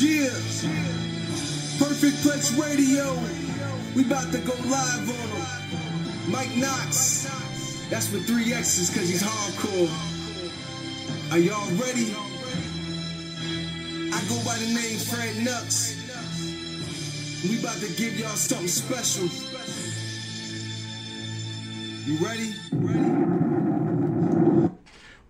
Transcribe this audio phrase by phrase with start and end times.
[0.00, 0.26] Yeah.
[1.78, 3.14] Perfect Plex Radio.
[3.94, 6.32] We about to go live on him.
[6.32, 7.88] Mike Knoxxx.
[7.90, 9.90] That's with three X's because he's hardcore.
[11.30, 12.12] Are y'all ready?
[14.12, 15.94] I go by the name Fred Nux.
[17.48, 19.28] We about to give y'all something special.
[22.04, 22.52] You ready?
[22.72, 23.14] Ready?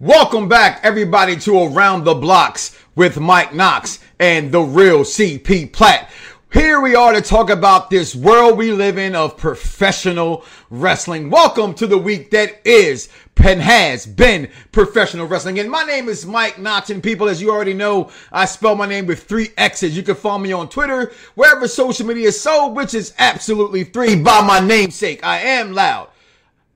[0.00, 6.10] Welcome back, everybody, to Around the Blocks with Mike Knoxxx and the real CP Platt.
[6.52, 11.30] Here we are to talk about this world we live in of professional wrestling.
[11.30, 15.60] Welcome to the week that is and has been professional wrestling.
[15.60, 16.90] And my name is Mike Knoxxx.
[16.90, 19.96] And people, as you already know, I spell my name with three X's.
[19.96, 24.16] You can follow me on Twitter, wherever social media is sold, which is absolutely three
[24.16, 25.24] by my namesake.
[25.24, 26.08] I am loud.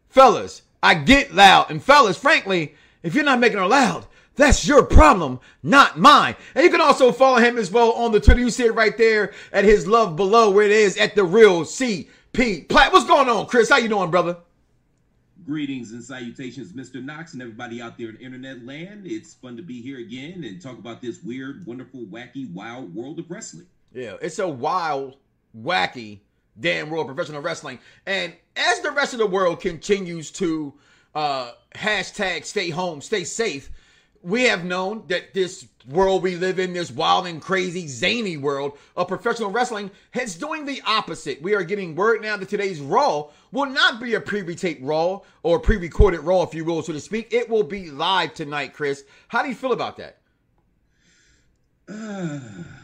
[0.09, 1.73] Fellas, I get loud.
[1.73, 4.07] And fellas, frankly, if you're not making it loud,
[4.38, 6.37] that's your problem, not mine.
[6.54, 8.41] And you can also follow him as well on the Twitter.
[8.41, 11.63] You see it right there at his love below where it is at the real
[11.63, 12.93] CP Platt.
[12.93, 13.69] What's going on, Chris?
[13.69, 14.37] How you doing, brother?
[15.45, 17.02] Greetings and salutations, Mr.
[17.02, 19.07] Knoxxx and everybody out there in internet land.
[19.07, 23.19] It's fun to be here again and talk about this weird, wonderful, wacky, wild world
[23.19, 23.66] of wrestling.
[23.93, 25.16] Yeah, it's a wild,
[25.59, 26.21] wacky,
[26.60, 27.80] damn world of professional wrestling.
[28.07, 30.74] And as the rest of the world continues to
[31.14, 33.70] uh, hashtag stay home, stay safe,
[34.23, 38.76] we have known that this world we live in, this wild and crazy, zany world
[38.96, 41.40] of professional wrestling, is doing the opposite.
[41.40, 45.59] We are getting word now that today's Raw will not be a pre-taped Raw or
[45.60, 47.32] pre-recorded Raw, if you will, so to speak.
[47.32, 49.04] It will be live tonight, Chris.
[49.29, 50.18] How do you feel about that?
[51.88, 52.40] Uh,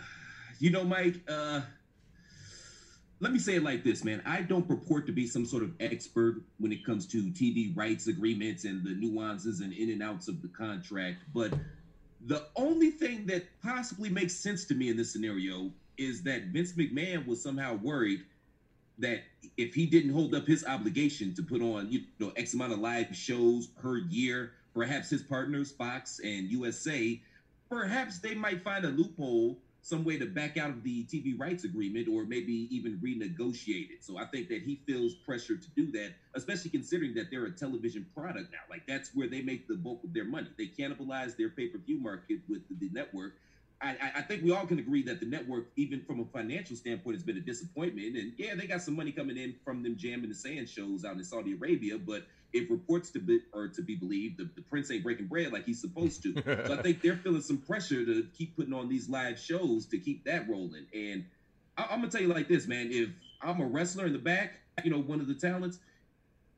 [0.59, 1.63] you know, Mike, uh,
[3.25, 4.21] let me say it like this, man.
[4.27, 8.07] I don't purport to be some sort of expert when it comes to TV rights
[8.07, 11.55] agreements and the nuances and in and outs of the contract, but
[12.27, 16.75] the only thing that possibly makes sense to me in this scenario is that Vince
[16.75, 18.21] McMahon was somehow worried
[18.99, 19.23] that
[19.57, 22.79] if he didn't hold up his obligation to put on, you know, X amount of
[22.79, 27.19] live shows per year, perhaps his partners, Fox and USA,
[27.71, 31.65] perhaps they might find a loophole some way to back out of the TV rights
[31.65, 34.03] agreement or maybe even renegotiate it.
[34.03, 37.51] So I think that he feels pressure to do that, especially considering that they're a
[37.51, 38.61] television product now.
[38.71, 40.49] Like that's where they make the bulk of their money.
[40.57, 43.35] They cannibalize their pay per view market with the, network.
[43.83, 47.17] I, I, think we all can agree that the network, even from a financial standpoint,
[47.17, 48.17] has been a disappointment.
[48.17, 51.17] And yeah, they got some money coming in from them jamming the sand shows out
[51.17, 52.23] in Saudi Arabia, but
[52.55, 55.67] if reports to be or to be believed, the, the prince ain't breaking bread like
[55.67, 56.33] he's supposed to.
[56.67, 59.99] so I think they're feeling some pressure to keep putting on these live shows to
[59.99, 60.87] keep that rolling.
[60.95, 61.25] And
[61.77, 62.89] I, I'm gonna tell you like this, man.
[62.91, 63.11] If
[63.43, 65.81] I'm a wrestler in the back, you know, one of the talents,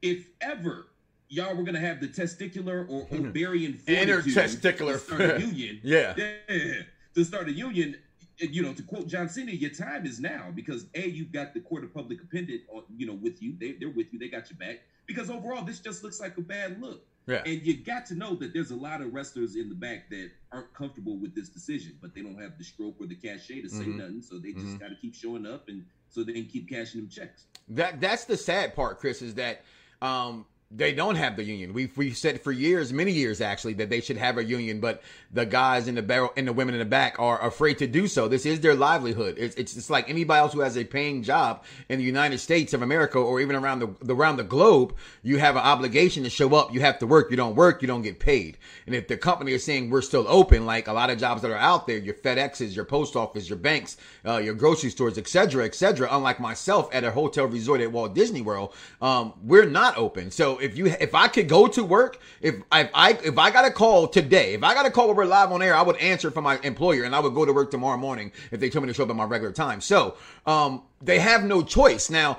[0.02, 0.86] if ever
[1.30, 3.28] y'all were gonna have the testicular or hmm.
[3.28, 6.14] ovarian intertesticular to start a union, yeah.
[6.18, 6.82] yeah,
[7.14, 7.96] to start a union,
[8.36, 11.60] you know, to quote John Cena, your time is now because a you've got the
[11.60, 12.60] court of public opinion,
[12.98, 13.56] you know, with you.
[13.58, 14.18] They, they're with you.
[14.18, 17.02] They got your back because overall this just looks like a bad look.
[17.26, 17.42] Yeah.
[17.44, 20.30] And you got to know that there's a lot of wrestlers in the back that
[20.52, 23.68] aren't comfortable with this decision, but they don't have the stroke or the cachet to
[23.68, 23.98] say mm-hmm.
[23.98, 24.76] nothing, so they just mm-hmm.
[24.76, 27.46] got to keep showing up and so they can keep cashing them checks.
[27.68, 29.62] That that's the sad part, Chris, is that
[30.00, 31.72] um, they don't have the union.
[31.72, 35.00] We've we said for years, many years actually, that they should have a union, but
[35.32, 38.08] the guys in the barrel and the women in the back are afraid to do
[38.08, 38.26] so.
[38.26, 39.36] This is their livelihood.
[39.38, 42.74] It's it's, it's like anybody else who has a paying job in the United States
[42.74, 44.94] of America or even around the, around the globe.
[45.22, 46.74] You have an obligation to show up.
[46.74, 47.30] You have to work.
[47.30, 48.58] You don't work, you don't get paid.
[48.86, 51.50] And if the company is saying we're still open, like a lot of jobs that
[51.52, 55.64] are out there, your FedExes, your post office, your banks, uh, your grocery stores, etc.,
[55.64, 56.08] etc.
[56.10, 60.32] Unlike myself at a hotel resort at Walt Disney World, um, we're not open.
[60.32, 63.64] So if you if I could go to work, if if I if I got
[63.64, 65.96] a call today, if I got a call where we're live on air, I would
[65.96, 68.84] answer for my employer and I would go to work tomorrow morning if they told
[68.84, 69.80] me to show up at my regular time.
[69.80, 72.10] So um, they have no choice.
[72.10, 72.38] Now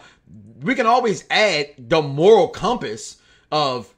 [0.61, 3.17] we can always add the moral compass
[3.51, 3.93] of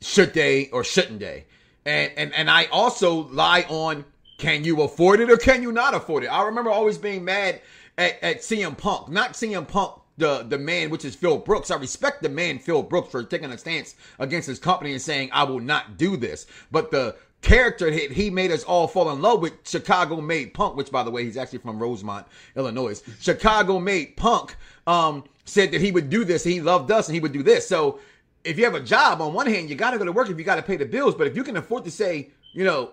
[0.00, 1.46] should they or shouldn't they,
[1.84, 4.04] and and and I also lie on
[4.38, 6.28] can you afford it or can you not afford it.
[6.28, 7.60] I remember always being mad
[7.98, 11.70] at, at CM Punk, not CM Punk the the man, which is Phil Brooks.
[11.70, 15.30] I respect the man Phil Brooks for taking a stance against his company and saying
[15.32, 16.46] I will not do this.
[16.70, 20.76] But the character that he made us all fall in love with, Chicago made Punk,
[20.76, 23.02] which by the way he's actually from Rosemont, Illinois.
[23.20, 24.56] Chicago made Punk
[24.86, 26.44] um, said that he would do this.
[26.44, 27.66] he loved us and he would do this.
[27.66, 27.98] So
[28.44, 30.38] if you have a job, on one hand you got to go to work if
[30.38, 31.14] you got to pay the bills.
[31.14, 32.92] But if you can afford to say, you know,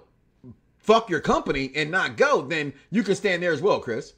[0.80, 4.14] fuck your company and not go, then you can stand there as well, Chris.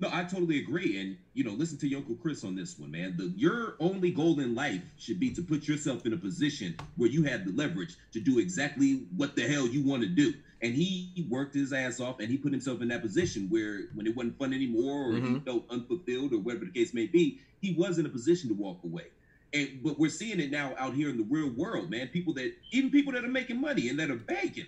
[0.00, 1.00] No, I totally agree.
[1.00, 3.14] And you know, listen to your Uncle Chris on this one, man.
[3.16, 7.08] The your only goal in life should be to put yourself in a position where
[7.08, 10.34] you have the leverage to do exactly what the hell you want to do.
[10.60, 14.06] And he worked his ass off and he put himself in that position where when
[14.06, 15.34] it wasn't fun anymore or Mhm.
[15.34, 18.54] he felt unfulfilled or whatever the case may be, he was in a position to
[18.54, 19.06] walk away.
[19.54, 22.08] And but we're seeing it now out here in the real world, man.
[22.08, 24.66] People that even people that are making money and that are banking.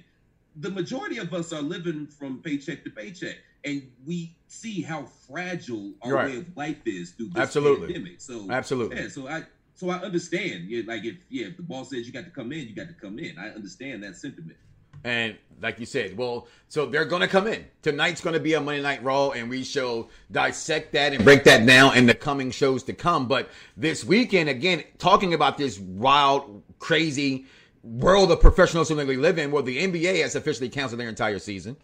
[0.57, 5.93] The majority of us are living from paycheck to paycheck, and we see how fragile
[6.03, 6.31] our Right.
[6.33, 7.93] way of life is through this Absolutely.
[7.93, 8.21] pandemic.
[8.21, 8.97] So Absolutely.
[8.97, 9.43] yeah, so I
[9.75, 10.69] so I understand.
[10.69, 12.89] Yeah, like if yeah, if the boss says you got to come in, you got
[12.89, 13.39] to come in.
[13.39, 14.57] I understand that sentiment.
[15.03, 17.67] And like you said, well, so they're going to come in.
[17.83, 21.45] Tonight's going to be a Monday Night Raw, and we shall dissect that and break
[21.45, 23.29] that down in the coming shows to come.
[23.29, 27.45] But this weekend, again, talking about this wild, crazy
[27.83, 31.39] world of professional wrestling we live in, where the NBA has officially canceled their entire
[31.39, 31.77] season.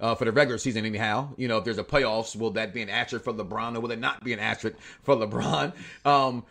[0.00, 2.80] Uh, for the regular season, anyhow, you know, if there's a playoffs, will that be
[2.80, 5.74] an asterisk for LeBron, or will it not be an asterisk for LeBron?
[6.06, 6.44] Um,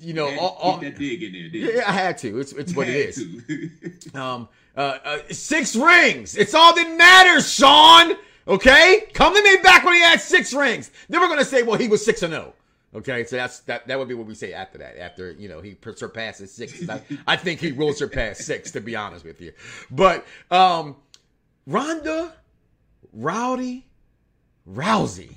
[0.00, 1.74] you know, all, all, that dig in there.
[1.74, 2.38] yeah, I had to.
[2.38, 4.14] It's it's what it is.
[4.14, 6.36] Um, uh, uh, six rings.
[6.36, 8.14] It's all that matters, Sean.
[8.46, 10.90] Okay, come to me back when he had six rings.
[11.08, 12.54] Then we're gonna say, well, he was six and zero.
[12.94, 13.86] Okay, so that's that.
[13.86, 14.98] That would be what we say after that.
[14.98, 16.88] After you know he per- surpasses six.
[16.88, 18.70] I, I think he will surpass six.
[18.72, 19.52] To be honest with you,
[19.90, 20.96] but um,
[21.66, 22.34] Ronda,
[23.12, 23.86] Rowdy,
[24.68, 25.36] Rousey.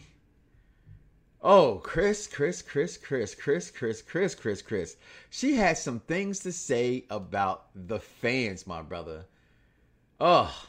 [1.42, 4.98] Oh, Chris, Chris, Chris, Chris, Chris, Chris, Chris, Chris, Chris.
[5.30, 9.26] She had some things to say about the fans, my brother.
[10.20, 10.68] Oh,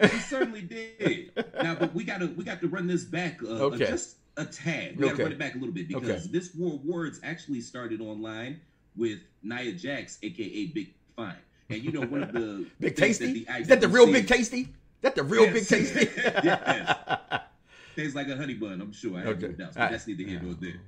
[0.00, 1.30] He certainly did.
[1.62, 3.84] Now, but we gotta we got to run this back uh, Okay.
[3.84, 4.96] uh, just a tad.
[4.96, 5.22] We gotta Okay.
[5.24, 6.28] run it back a little bit because Okay.
[6.32, 8.60] this war of words actually started online
[8.96, 11.36] with Nia Jax, aka Big Fine.
[11.70, 13.44] And you know one of the Big Tasty?
[13.44, 14.68] that Is that the real Big Tasty?
[15.02, 15.68] That the real Yes.
[15.68, 16.08] Big Tasty?
[16.44, 17.40] Yes.
[17.94, 18.80] tastes like a honey bun.
[18.80, 19.18] I'm sure.
[19.18, 19.76] I have no doubts.
[19.76, 20.80] But that's neither here nor there.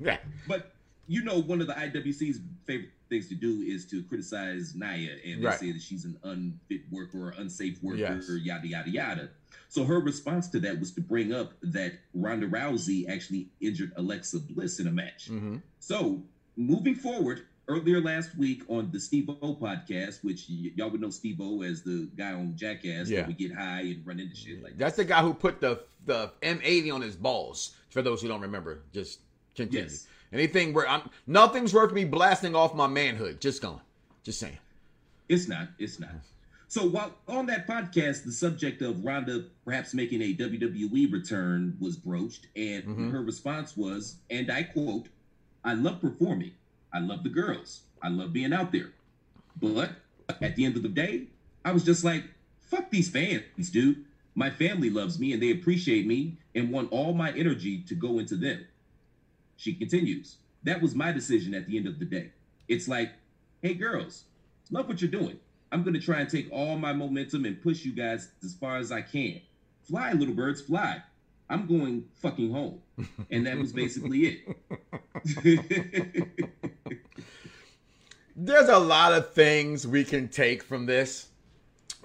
[0.00, 0.18] yeah.
[0.48, 0.72] But
[1.06, 5.42] you know, one of the IWC's favorite things to do is to criticize Nia, and
[5.42, 5.58] they Right.
[5.58, 8.30] say that she's an unfit worker or unsafe worker, Yes.
[8.30, 9.30] or yada yada yada.
[9.68, 14.38] So her response to that was to bring up that Ronda Rousey actually injured Alexa
[14.38, 15.26] Bliss in a match.
[15.26, 16.22] hmm So
[16.56, 21.62] moving forward, earlier last week on the Steve-O podcast, which y- y'all would know Steve-O
[21.62, 23.20] as the guy on Jackass Yeah.
[23.20, 24.78] that would get high and run into shit like that.
[24.78, 27.76] That's the guy who put the the M80 on his balls.
[27.90, 29.20] For those who don't remember, just
[29.54, 29.82] continue.
[29.82, 30.06] Yes.
[30.32, 33.40] Anything where I'm nothing's worth me blasting off my manhood.
[33.40, 33.80] Just going.
[34.22, 34.58] Just saying.
[35.28, 35.68] It's not.
[35.78, 36.10] It's not.
[36.68, 41.96] So while on that podcast, the subject of Ronda perhaps making a WWE return was
[41.96, 43.10] broached, and Mhm.
[43.10, 45.08] her response was, and I quote,
[45.64, 46.52] I love performing.
[46.92, 47.82] I love the girls.
[48.02, 48.92] I love being out there.
[49.60, 49.92] But
[50.40, 51.26] at the end of the day,
[51.64, 52.24] I was just like,
[52.58, 54.04] fuck these fans, dude.
[54.34, 58.18] My family loves me and they appreciate me and want all my energy to go
[58.18, 58.66] into them.
[59.56, 62.30] She continues, that was my decision at the end of the day.
[62.68, 63.10] It's like,
[63.60, 64.24] hey, girls,
[64.70, 65.38] love what you're doing.
[65.72, 68.78] I'm going to try and take all my momentum and push you guys as far
[68.78, 69.40] as I can.
[69.82, 71.02] Fly, little birds, fly.
[71.48, 72.80] I'm going fucking home.
[73.30, 74.40] And that was basically
[75.34, 76.40] it.
[78.42, 81.28] There's a lot of things we can take from this.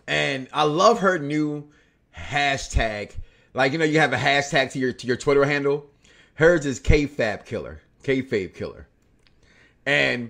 [0.05, 1.69] And I love her new
[2.15, 3.13] hashtag.
[3.53, 5.89] Like, you know, you have a hashtag to your to your Twitter handle.
[6.33, 7.79] Hers is Kayfabe killer.
[8.03, 8.85] Kayfabe killer.
[9.85, 10.29] And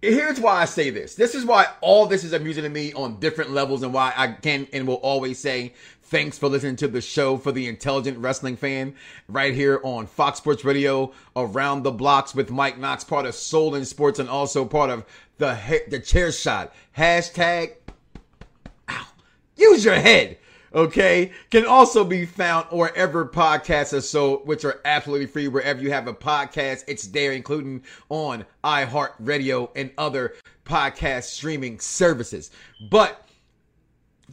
[0.00, 1.16] here's why I say this.
[1.16, 4.28] This is why all this is amusing to me on different levels and why I
[4.28, 5.74] can and will always say
[6.12, 8.94] thanks for listening to the show for the intelligent wrestling fan
[9.28, 13.74] right here on Fox Sports Radio around the blocks with Mike Knoxxx, part of Soul
[13.74, 15.06] in Sports and also part of
[15.38, 16.74] the he- the chair shot.
[16.98, 17.76] Hashtag
[18.90, 19.06] ow,
[19.56, 20.36] use your head.
[20.74, 25.48] Okay, can also be found wherever podcasts are sold, which are absolutely free.
[25.48, 30.34] Wherever you have a podcast, it's there, including on iHeartRadio and other
[30.66, 32.50] podcast streaming services.
[32.90, 33.26] But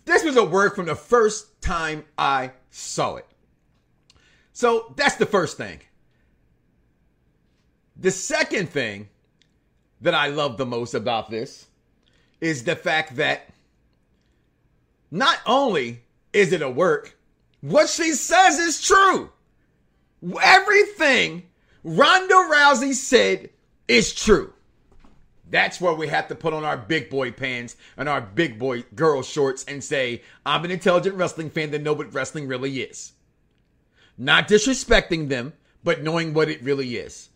[0.05, 3.25] this was a word from the first time I saw it.
[4.53, 5.79] So that's the first thing.
[7.95, 9.09] The second thing
[10.01, 11.67] that I love the most about this
[12.39, 13.49] is the fact that
[15.11, 17.17] not only is it a work,
[17.61, 19.31] what she says is true.
[20.41, 21.43] Everything
[21.83, 23.49] Ronda Rousey said
[23.87, 24.53] is true.
[25.49, 28.83] That's where we have to put on our big boy pants and our big boy
[28.95, 33.13] girl shorts and say, I'm an intelligent wrestling fan that know what wrestling really is.
[34.17, 35.53] Not disrespecting them,
[35.83, 37.29] but knowing what it really is.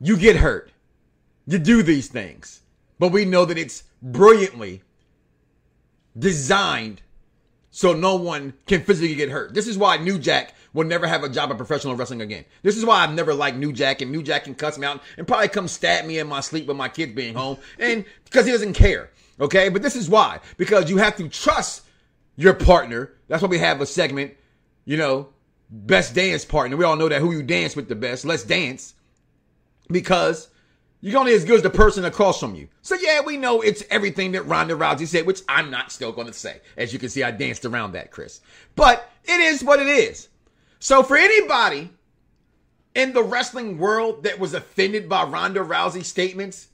[0.00, 0.72] You get hurt.
[1.46, 2.62] You do these things.
[2.98, 4.82] But we know that it's brilliantly
[6.18, 7.00] designed
[7.74, 9.52] so no one can physically get hurt.
[9.52, 12.44] This is why New Jack will never have a job in professional wrestling again.
[12.62, 15.02] This is why I've never liked New Jack, and New Jack can cuss me out
[15.18, 18.46] and probably come stab me in my sleep with my kids being home, and because
[18.46, 19.10] he doesn't care.
[19.40, 21.82] Okay, but this is why because you have to trust
[22.36, 23.12] your partner.
[23.26, 24.34] That's why we have a segment,
[24.84, 25.30] you know,
[25.68, 26.76] best dance partner.
[26.76, 28.24] We all know that who you dance with the best.
[28.24, 28.94] Let's dance
[29.88, 30.48] because
[31.04, 32.66] you're only as good as the person across from you.
[32.80, 36.28] So yeah, we know it's everything that Ronda Rousey said, which I'm not still going
[36.28, 36.62] to say.
[36.78, 38.40] As you can see, I danced around that, Chris.
[38.74, 40.28] But it is what it is.
[40.78, 41.90] So for anybody
[42.94, 46.68] in the wrestling world that was offended by Ronda Rousey's statements,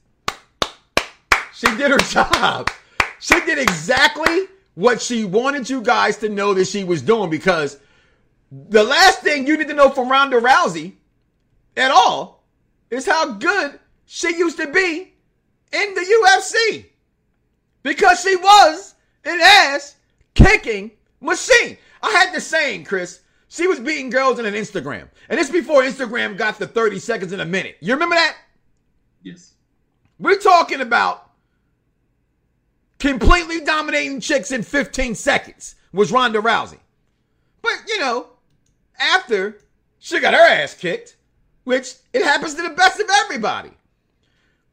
[1.53, 2.71] she did her job.
[3.19, 4.45] She did exactly
[4.77, 7.79] what she wanted you guys to know that she was doing because
[8.53, 10.93] the last thing you need to know from Ronda Rousey
[11.77, 12.45] at all
[12.91, 13.81] is how good
[14.13, 15.13] she used to be
[15.73, 16.85] in the UFC
[17.85, 19.95] because she was an ass
[20.35, 20.91] kicking
[21.21, 21.79] machine.
[22.03, 23.21] I had the saying, Chris.
[23.47, 25.09] She was beating girls in an Instagram.
[25.29, 27.77] And it's before Instagram got the 30 seconds in a minute.
[27.81, 28.37] You remember that?
[29.23, 29.55] Yes.
[30.19, 31.31] We're talking about
[32.99, 36.81] completely dominating chicks in 15 seconds was Ronda Rousey.
[37.63, 38.27] But, you know,
[38.99, 39.59] after
[40.01, 41.17] she got her ass kicked,
[41.63, 43.71] which it happens to the best of everybody.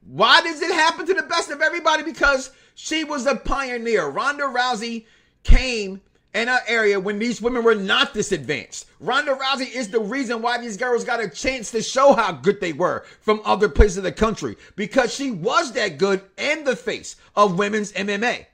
[0.07, 2.01] Why does it happen to the best of everybody?
[2.01, 4.07] Because she was a pioneer.
[4.07, 5.05] Ronda Rousey
[5.43, 6.01] came
[6.33, 8.85] in an area when these women were not this advanced.
[9.01, 12.61] Ronda Rousey is the reason why these girls got a chance to show how good
[12.61, 16.75] they were from other places of the country because she was that good and the
[16.75, 18.45] face of women's MMA.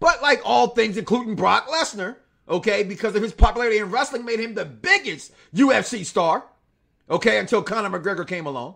[0.00, 2.16] But like all things, including Brock Lesnar,
[2.48, 6.44] okay, because of his popularity in wrestling, made him the biggest UFC star,
[7.08, 8.74] okay, until Conor McGregor came along.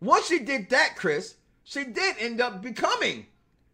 [0.00, 1.36] Once she did that, Chris,
[1.66, 3.26] she did end up becoming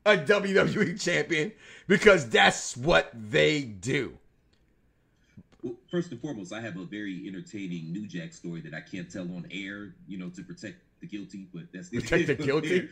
[0.07, 1.53] a WWE champion
[1.87, 4.19] because that's what they do.
[5.63, 9.11] Well, first and foremost, I have a very entertaining New Jack story that I can't
[9.11, 11.47] tell on air, you know, to protect the guilty.
[11.53, 12.89] But that's protect the guilty.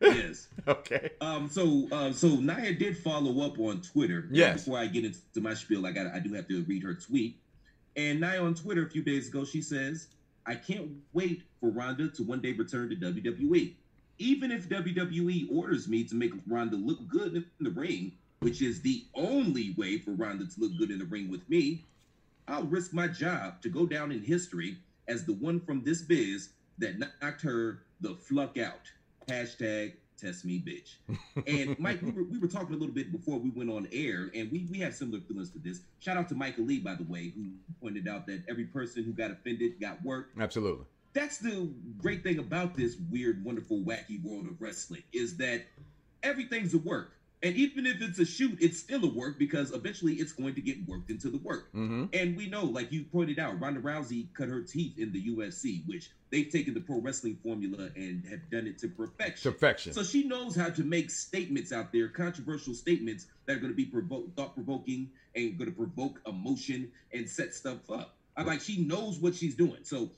[0.00, 0.48] yes.
[0.68, 1.10] okay.
[1.20, 1.48] Um.
[1.50, 4.28] So, uh, so Nia did follow up on Twitter.
[4.30, 4.64] Yes.
[4.64, 7.36] Before I get into my spiel, I got I do have to read her tweet.
[7.96, 10.08] And Nia on Twitter a few days ago, she says,
[10.46, 13.74] "I can't wait for Ronda to one day return to WWE."
[14.18, 18.80] Even if WWE orders me to make Ronda look good in the ring, which is
[18.80, 21.84] the only way for Ronda to look good in the ring with me,
[22.46, 26.50] I'll risk my job to go down in history as the one from this biz
[26.78, 28.90] that knocked her the fluck out.
[29.28, 30.96] Hashtag test me, bitch.
[31.46, 34.30] And Mike, we were, we were talking a little bit before we went on air,
[34.34, 35.80] and we, we have similar feelings to this.
[36.00, 39.12] Shout out to Michael Lee, by the way, who pointed out that every person who
[39.12, 40.38] got offended got worked.
[40.38, 40.84] Absolutely
[41.18, 45.64] that's the great thing about this weird, wonderful, wacky world of wrestling is that
[46.22, 47.12] everything's a work.
[47.42, 50.60] And even if it's a shoot, it's still a work because eventually it's going to
[50.60, 51.68] get worked into the work.
[51.72, 52.06] Mm-hmm.
[52.12, 55.86] And we know, like you pointed out, Ronda Rousey cut her teeth in the UFC,
[55.86, 59.52] which they've taken the pro wrestling formula and have done it to perfection.
[59.52, 59.92] Perfection.
[59.92, 63.76] So she knows how to make statements out there, controversial statements that are going to
[63.76, 68.14] be provo- thought provoking and going to provoke emotion and set stuff up.
[68.36, 69.78] I like she knows what she's doing.
[69.82, 70.10] So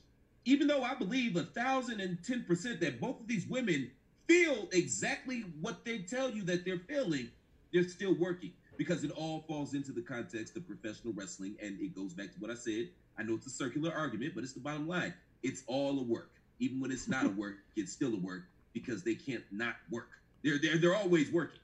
[0.44, 3.90] even though I believe a thousand and ten percent that both of these women
[4.26, 7.30] feel exactly what they tell you that they're feeling,
[7.72, 11.56] they're still working because it all falls into the context of professional wrestling.
[11.62, 12.88] And it goes back to what I said.
[13.18, 15.12] I know it's a circular argument, but it's the bottom line.
[15.42, 16.30] It's all a work.
[16.58, 20.08] Even when it's not a work, it's still a work because they can't not work.
[20.42, 21.60] They're they're they're always working.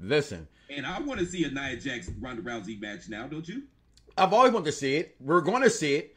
[0.00, 0.46] Listen.
[0.68, 3.62] And I want to see a Nia Jax Ronda Rousey match now, don't you?
[4.18, 5.14] I've always wanted to see it.
[5.20, 6.15] We're going to see it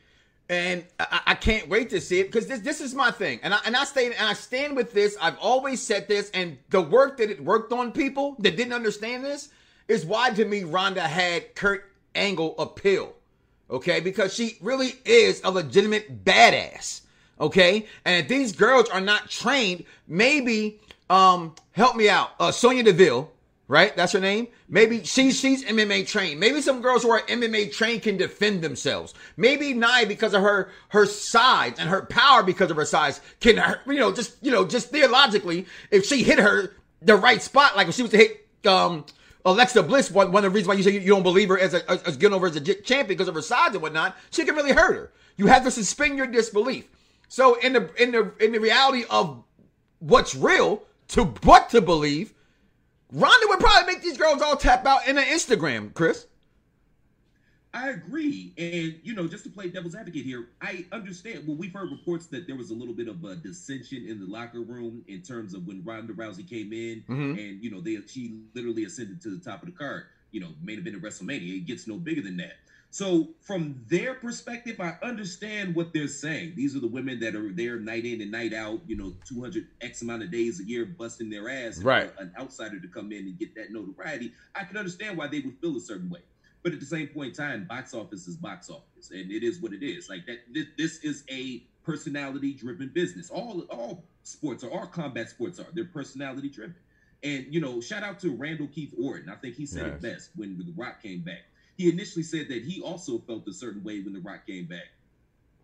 [0.50, 3.54] and I, I, can't wait to see it because this this is my thing, and
[3.54, 5.16] I and I stay and I stand with this.
[5.22, 9.24] I've always said this, and the work that it worked on people that didn't understand
[9.24, 9.50] this
[9.88, 13.14] is why to me Ronda had Kurt Angle appeal,
[13.70, 14.00] okay?
[14.00, 17.02] Because she really is a legitimate badass,
[17.40, 17.86] okay?
[18.04, 20.80] And if these girls are not trained, maybe
[21.12, 23.32] um help me out, uh, Sonya Deville
[23.70, 23.96] right?
[23.96, 24.48] That's her name.
[24.68, 26.40] Maybe she's she's MMA trained.
[26.40, 29.14] Maybe some girls who are MMA trained can defend themselves.
[29.38, 33.64] Maybe Nia because of her her size and her power because of her size can
[33.88, 37.88] you know just you know just theologically if she hit her the right spot like
[37.88, 39.06] if she was to hit um
[39.46, 41.74] Alexa Bliss one, one of the reasons why you say you, don't believe her as
[41.74, 44.44] a as, as getting over as a champion because of her size and whatnot she
[44.44, 45.12] can really hurt her.
[45.38, 46.90] You have to suspend your disbelief.
[47.28, 49.44] So in the in the in the reality of
[50.00, 52.34] what's real to what to believe
[53.12, 56.28] Ronda would probably make these girls all tap out in an Instagram, Chris.
[57.72, 58.54] I agree.
[58.58, 61.48] And, you know, just to play devil's advocate here, I understand.
[61.48, 64.26] Well, we've heard reports that there was a little bit of a dissension in the
[64.26, 67.38] locker room in terms of when Ronda Rousey came in mm-hmm.
[67.38, 70.06] and, you know, they she literally ascended to the top of the card.
[70.32, 71.58] you know, main event of WrestleMania.
[71.58, 72.54] It gets no bigger than that.
[72.92, 76.54] So from their perspective, I understand what they're saying.
[76.56, 79.68] These are the women that are there night in and night out, you know, 200
[79.82, 81.80] X amount of days a year busting their ass.
[81.84, 82.12] Right.
[82.18, 84.34] An outsider to come in and get that notoriety.
[84.56, 86.22] I can understand why they would feel a certain way.
[86.64, 89.62] But at the same point in time, box office is box office, and it is
[89.62, 90.10] what it is.
[90.10, 93.30] Like that, this, this is a personality-driven business.
[93.30, 95.68] All all sports are, all combat sports are.
[95.74, 96.76] They're personality-driven.
[97.24, 99.30] And you know, shout out to Randall Keith Orton.
[99.30, 101.44] I think he said it best when The Rock came back.
[101.80, 104.90] He initially said that he also felt a certain way when The Rock came back.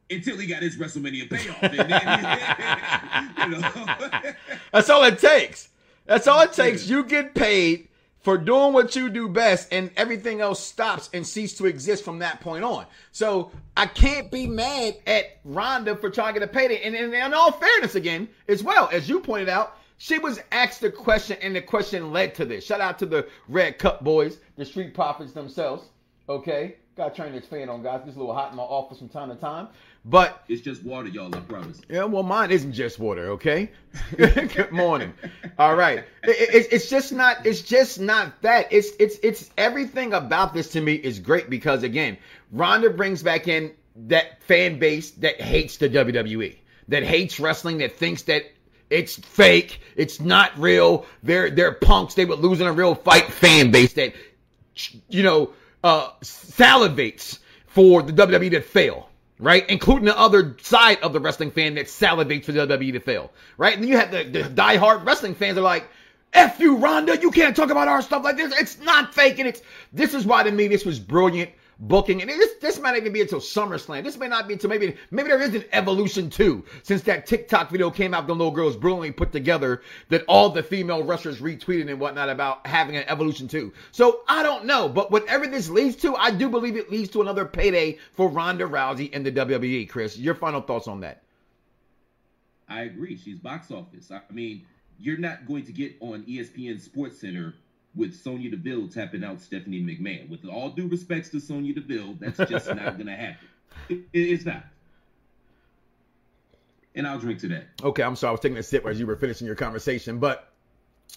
[0.09, 1.61] Until he got his WrestleMania payoff.
[1.61, 1.91] And then,
[3.51, 4.31] you know.
[4.71, 5.67] That's all it takes.
[6.05, 6.87] That's all it takes.
[6.87, 7.89] You get paid
[8.21, 12.19] for doing what you do best, and everything else stops and ceases to exist from
[12.19, 12.85] that point on.
[13.11, 16.81] So I can't be mad at Ronda for trying to get a payday.
[16.83, 20.81] And, and in all fairness, again, as well as you pointed out, she was asked
[20.83, 22.65] a question, and the question led to this.
[22.65, 25.89] Shout out to the Red Cup boys, the Street Profits themselves.
[26.27, 28.01] Okay, got to turn this fan on, guys.
[28.07, 29.67] It's a little hot in my office from time to time,
[30.05, 31.81] but it's just water, y'all, I promise.
[31.87, 33.69] yeah, well, mine isn't just water, okay?
[34.17, 35.13] Good morning.
[35.59, 37.45] All right, It- it- it's just not.
[37.45, 38.67] It's just not that.
[38.71, 42.17] It's it's it's everything about this to me is great because again,
[42.51, 43.71] Ronda brings back in
[44.07, 46.55] that fan base that hates the WWE,
[46.87, 48.43] that hates wrestling, that thinks that
[48.89, 51.05] it's fake, it's not real.
[51.21, 52.15] They're they're punks.
[52.15, 53.25] They would lose in a real fight.
[53.31, 54.13] Fan base that
[55.09, 55.51] you know
[55.85, 59.69] uh, salivates for the WWE to fail right?
[59.69, 63.31] Including the other side of the wrestling fan that salivates for the WWE to fail,
[63.57, 63.73] right?
[63.73, 65.89] And then you have the, the diehard wrestling fans are like,
[66.33, 68.57] F you, Ronda, you can't talk about our stuff like this.
[68.57, 69.39] It's not fake.
[69.39, 69.61] And it's,
[69.93, 72.21] this is why to me, this was brilliant booking.
[72.21, 74.03] And this, this might even be until SummerSlam.
[74.03, 77.69] This may not be until maybe, maybe there is an evolution too, since that TikTok
[77.69, 81.89] video came out, the little girls brilliantly put together that all the female wrestlers retweeted
[81.89, 83.73] and whatnot about having an evolution too.
[83.91, 87.21] So I don't know, but whatever this leads to, I do believe it leads to
[87.21, 89.89] another payday for Ronda Rousey and the WWE.
[89.89, 91.21] Chris, your final thoughts on that?
[92.67, 93.15] I agree.
[93.15, 94.11] She's box office.
[94.11, 94.65] I mean,
[94.99, 97.53] you're not going to get on ESPN Sports Center
[97.95, 100.29] with Sonya Deville tapping out Stephanie McMahon.
[100.29, 103.47] With all due respects to Sonya Deville, that's just not going to happen.
[103.89, 104.63] It, it's not.
[106.93, 107.65] And I'll drink to that.
[107.83, 108.29] Okay, I'm sorry.
[108.29, 110.49] I was taking a sip as you were finishing your conversation, but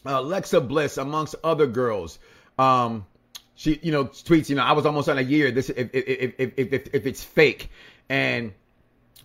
[0.05, 2.19] uh, Alexa Bliss, amongst other girls,
[2.59, 3.07] um,
[3.55, 5.51] she, you know, tweets, you know, I was almost on a year.
[5.51, 7.71] This, if if if if, if, if it's fake,
[8.09, 8.53] and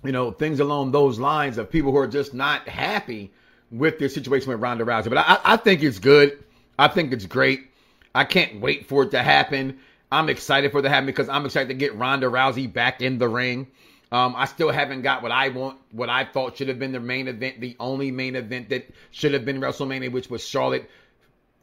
[0.03, 3.31] you know, things along those lines of people who are just not happy
[3.71, 5.09] with their situation with Ronda Rousey.
[5.09, 6.43] But I, I think it's good.
[6.77, 7.69] I think it's great.
[8.15, 9.79] I can't wait for it to happen.
[10.11, 13.17] I'm excited for it to happen because I'm excited to get Ronda Rousey back in
[13.17, 13.67] the ring.
[14.11, 16.99] Um, I still haven't got what I want, what I thought should have been the
[16.99, 20.87] main event, the only main event that should have been WrestleMania, which was Charlotte,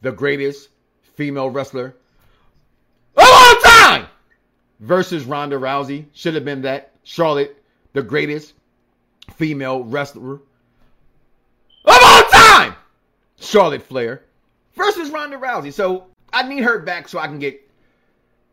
[0.01, 0.67] the greatest
[1.15, 1.95] female wrestler
[3.15, 4.07] of all time,
[4.81, 6.07] versus Ronda Rousey.
[6.13, 6.91] Should have been that.
[7.03, 7.55] Charlotte,
[7.93, 8.53] the greatest
[9.35, 10.41] female wrestler
[11.85, 12.75] of all time,
[13.39, 14.23] Charlotte Flair,
[14.75, 15.73] versus Ronda Rousey.
[15.73, 17.69] So I need her back so I can get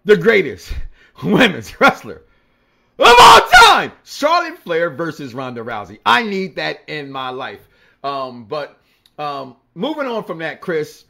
[0.04, 0.72] the greatest
[1.22, 2.22] women's wrestler
[2.98, 6.00] of all time, Charlotte Flair versus Ronda Rousey.
[6.04, 7.68] I need that in my life.
[8.02, 8.78] Um, but
[9.18, 11.04] um, moving on from that, Chris.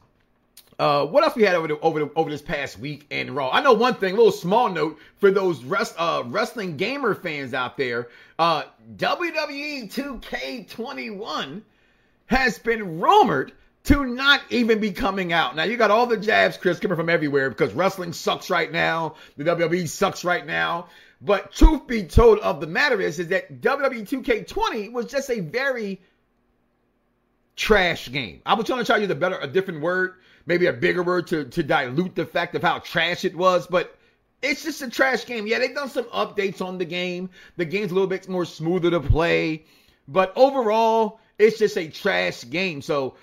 [0.79, 3.51] Uh, what else we had over the, over the, over this past week in Raw?
[3.51, 7.53] I know one thing, a little small note for those rest, uh, wrestling gamer fans
[7.53, 8.09] out there.
[8.39, 8.63] Uh,
[8.97, 11.63] WWE 2K21
[12.27, 13.53] has been rumored
[13.89, 15.57] to not even be coming out.
[15.57, 19.15] Now you got all the jabs, Chris, coming from everywhere because wrestling sucks right now.
[19.39, 20.89] The WWE sucks right now.
[21.23, 25.41] But truth be told of the matter is, is that WWE 2K20 was just a
[25.41, 26.03] very
[27.57, 28.43] trash game.
[28.45, 31.03] I was trying to try to use a better, a different word, maybe a bigger
[31.03, 33.97] word to, to dilute the fact of how trash it was, but
[34.43, 35.47] it's just a trash game.
[35.47, 37.31] Yeah, they've done some updates on the game.
[37.57, 39.65] The game's a little bit more smoother to play,
[40.07, 42.83] but overall, it's just a trash game.
[42.83, 43.15] So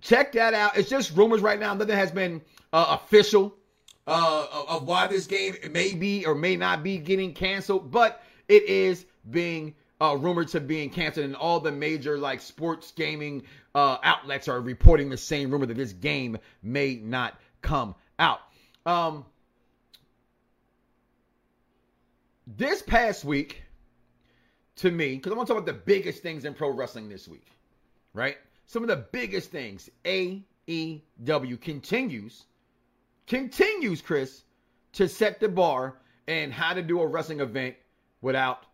[0.00, 0.76] check that out.
[0.76, 1.74] It's just rumors right now.
[1.74, 3.54] Nothing has been uh, official
[4.06, 8.64] uh, of- why this game may be or may not be getting canceled, but it
[8.64, 13.42] is being uh, rumored to being canceled, and all the major like sports gaming
[13.74, 18.40] uh, outlets are reporting the same rumor that this game may not come out.
[18.84, 19.24] Um,
[22.46, 23.62] this past week,
[24.76, 27.26] to me, because I want to talk about the biggest things in pro wrestling this
[27.26, 27.46] week,
[28.12, 28.36] right?
[28.66, 29.88] Some of the biggest things.
[30.04, 32.44] AEW continues,
[33.26, 34.42] continues, Chris,
[34.94, 35.98] to set the bar
[36.28, 37.76] and how to do a wrestling event
[38.20, 38.64] without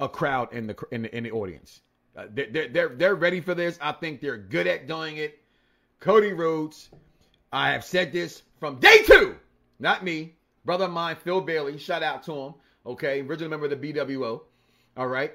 [0.00, 1.80] a crowd in the in the, in the audience.
[2.16, 3.78] Uh, they're, they're they're ready for this.
[3.80, 5.38] I think they're good at doing it.
[6.00, 6.90] Cody Rhodes,
[7.52, 9.36] I have said this from day two
[9.78, 13.80] not me, brother of mine, Phil Bailey, shout out to him, okay, original member of
[13.80, 14.40] the BWO,
[14.96, 15.32] all right,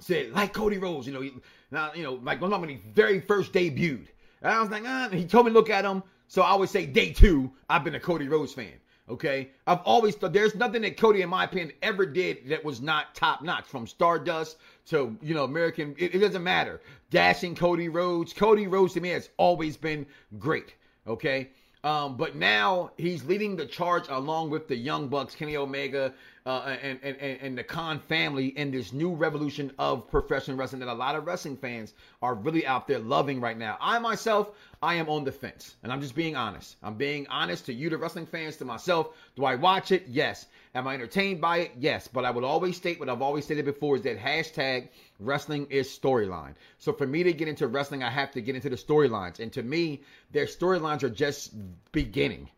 [0.00, 1.32] said, like Cody Rhodes, you know, he,
[1.70, 4.06] now, you know, like when he very first debuted.
[4.42, 6.02] And I was like, ah, he told me to look at him.
[6.28, 8.72] So I would say day two, I've been a Cody Rhodes fan.
[9.08, 9.50] Okay.
[9.66, 13.14] I've always thought there's nothing that Cody, in my opinion, ever did that was not
[13.14, 15.94] top notch from Stardust to, you know, American.
[15.98, 16.80] It, it doesn't matter.
[17.10, 18.32] Dashing Cody Rhodes.
[18.32, 20.06] Cody Rhodes to me has always been
[20.38, 20.74] great.
[21.06, 21.50] Okay.
[21.82, 26.12] Um, but now he's leading the charge along with the Young Bucks, Kenny Omega,
[26.44, 30.88] uh, and, and, and the Khan family in this new revolution of professional wrestling that
[30.88, 33.78] a lot of wrestling fans are really out there loving right now.
[33.80, 34.50] I myself,
[34.82, 36.76] I am on the fence, and I'm just being honest.
[36.82, 39.16] I'm being honest to you, the wrestling fans, to myself.
[39.36, 40.04] Do I watch it?
[40.06, 40.46] Yes.
[40.74, 41.72] Am I entertained by it?
[41.78, 42.08] Yes.
[42.08, 45.88] But I would always state what I've always stated before is that hashtag wrestling is
[45.88, 46.54] storyline.
[46.78, 49.40] So for me to get into wrestling, I have to get into the storylines.
[49.40, 51.52] And to me, their storylines are just
[51.92, 52.48] beginning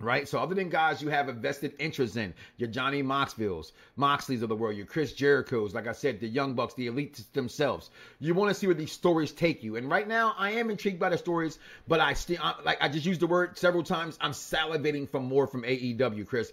[0.00, 0.28] right?
[0.28, 4.48] So other than guys you have a vested interest in, your Johnny Moxvilles, Moxleys of
[4.48, 7.90] the world, your Chris Jericho's, like I said, the Young Bucks, the elites themselves.
[8.20, 9.76] You want to see where these stories take you.
[9.76, 13.06] And right now, I am intrigued by the stories, but I still, like I just
[13.06, 16.52] used the word several times, I'm salivating for more from AEW, Chris.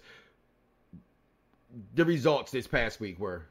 [1.94, 3.46] The results this past week were.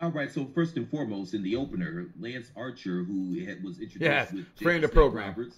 [0.00, 4.02] All right, so first and foremost, in the opener, Lance Archer, who had, was introduced
[4.02, 5.28] yes, with friend of the program.
[5.28, 5.56] Roberts,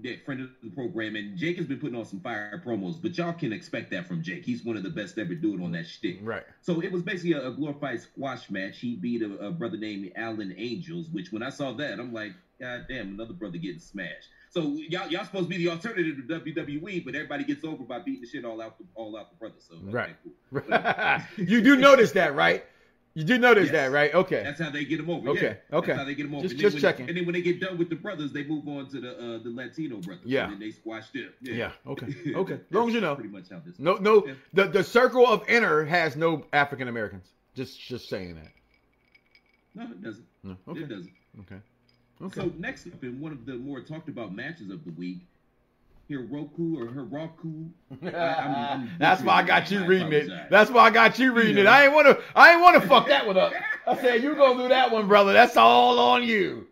[0.00, 3.18] yeah, friend of the program, and Jake has been putting on some fire promos, but
[3.18, 4.44] y'all can expect that from Jake.
[4.44, 6.20] He's one of the best ever doing on that shtick.
[6.22, 6.44] Right.
[6.62, 8.78] So it was basically a, a glorified squash match.
[8.78, 12.32] He beat a, a, brother named Alan Angels, which when I saw that, I'm like,
[12.60, 14.28] God damn, another brother getting smashed.
[14.50, 17.98] So y'all y'all supposed to be the alternative to WWE, but everybody gets over by
[17.98, 19.56] beating the shit all out the all out the brother.
[19.58, 20.16] So right.
[20.52, 20.62] Cool.
[21.46, 22.64] you do notice that, right?
[23.14, 23.72] You do notice yes.
[23.72, 24.14] that, right?
[24.14, 24.42] Okay.
[24.44, 25.30] That's how they get them over.
[25.30, 25.58] Okay.
[25.70, 25.78] Yeah.
[25.78, 25.88] Okay.
[25.88, 26.46] That's how they get them over.
[26.46, 27.08] Just, just when, checking.
[27.08, 29.42] And then when they get done with the brothers, they move on to the uh,
[29.42, 30.24] the Latino brothers.
[30.24, 30.52] Yeah.
[30.52, 31.32] And they squash them.
[31.40, 31.54] Yeah.
[31.54, 31.72] yeah.
[31.86, 32.06] Okay.
[32.36, 32.54] Okay.
[32.54, 33.16] as long as you know.
[33.16, 33.78] Pretty much how this.
[33.78, 34.24] No, no.
[34.24, 34.34] Yeah.
[34.52, 37.26] The the circle of inner has no African Americans.
[37.56, 38.52] Just just saying that.
[39.74, 40.26] No, it doesn't.
[40.44, 40.56] No.
[40.68, 40.80] Okay.
[40.80, 41.12] It doesn't.
[41.40, 41.60] Okay.
[42.20, 42.40] Okay.
[42.40, 45.18] So next up in one of the more talked about matches of the week,
[46.10, 47.68] Hiroku or Hiroku.
[48.98, 50.30] That's why I got you reading it.
[50.50, 51.62] That's why I got you reading yeah.
[51.62, 51.66] it.
[51.66, 53.52] I ain't wanna I ain't wanna fuck that one up.
[53.86, 55.32] I said you gonna do that one, brother.
[55.32, 56.66] That's all on you.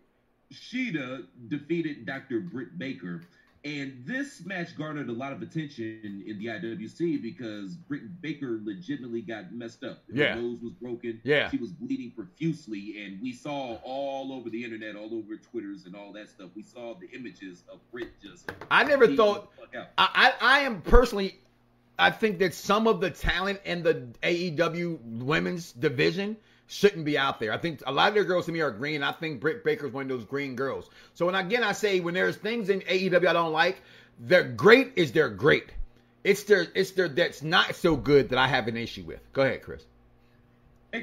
[0.53, 2.39] Shida defeated Dr.
[2.39, 3.23] Britt Baker
[3.67, 9.21] and this match garnered a lot of attention in the IWC because Britt Baker legitimately
[9.21, 10.03] got messed up.
[10.07, 10.35] Her yeah.
[10.35, 11.19] nose was broken.
[11.25, 11.49] Yeah.
[11.49, 13.03] She was bleeding profusely.
[13.03, 16.63] And we saw all over the internet, all over Twitters and all that stuff, we
[16.63, 18.49] saw the images of Britt just.
[18.71, 19.51] I never thought.
[19.75, 21.37] I, I, I am personally.
[21.99, 27.39] I think that some of the talent in the AEW women's division shouldn't be out
[27.39, 27.51] there.
[27.53, 29.01] I think a lot of their girls to me are green.
[29.01, 30.89] I think Britt Baker's one of those green girls.
[31.13, 33.81] So, and again, I say when there's things in AEW I don't like,
[34.19, 35.71] they're great is they're great.
[36.23, 39.21] It's their it's their that's not so good that I have an issue with.
[39.33, 39.83] Go ahead, Chris.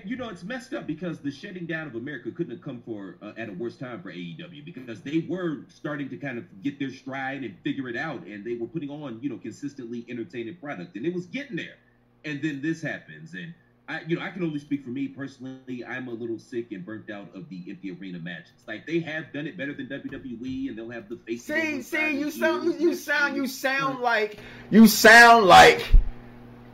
[0.05, 3.17] You know, it's messed up because the shutting down of America couldn't have come for
[3.23, 6.81] uh, at a worse time for AEW because they were starting to kind of get
[6.81, 10.57] their stride and figure it out, and they were putting on you know consistently entertaining
[10.57, 11.77] product, and it was getting there.
[12.25, 13.55] And then this happens, and
[13.87, 15.85] I, you know, I can only speak for me personally.
[15.87, 18.53] I'm a little sick and burnt out of the empty arena matches.
[18.67, 21.45] Like they have done it better than WWE, and they'll have the face.
[21.45, 24.39] See, see, you sound, you, you sound, you sound like,
[24.71, 25.87] you sound like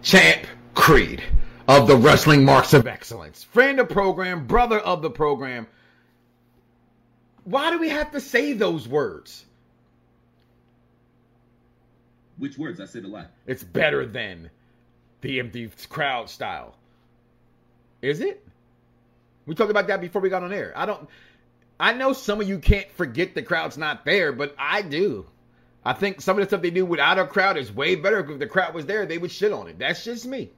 [0.03, 1.23] Champ Creed
[1.67, 5.67] of the Wrestling Marks of Excellence, friend of program, brother of the program.
[7.43, 9.45] Why do we have to say those words?
[12.39, 12.81] Which words?
[12.81, 13.33] I said a lot.
[13.47, 14.51] It's better than
[15.21, 16.75] the empty crowd style.
[18.03, 18.47] Is it?
[19.47, 20.73] We talked about that before we got on air.
[20.77, 21.09] I don't.
[21.79, 25.27] I know some of you can't forget the crowd's not there, but I do.
[25.83, 28.21] I think some of the stuff they do without a crowd is way better.
[28.21, 29.79] If the crowd was there, they would shit on it.
[29.79, 30.51] That's just me.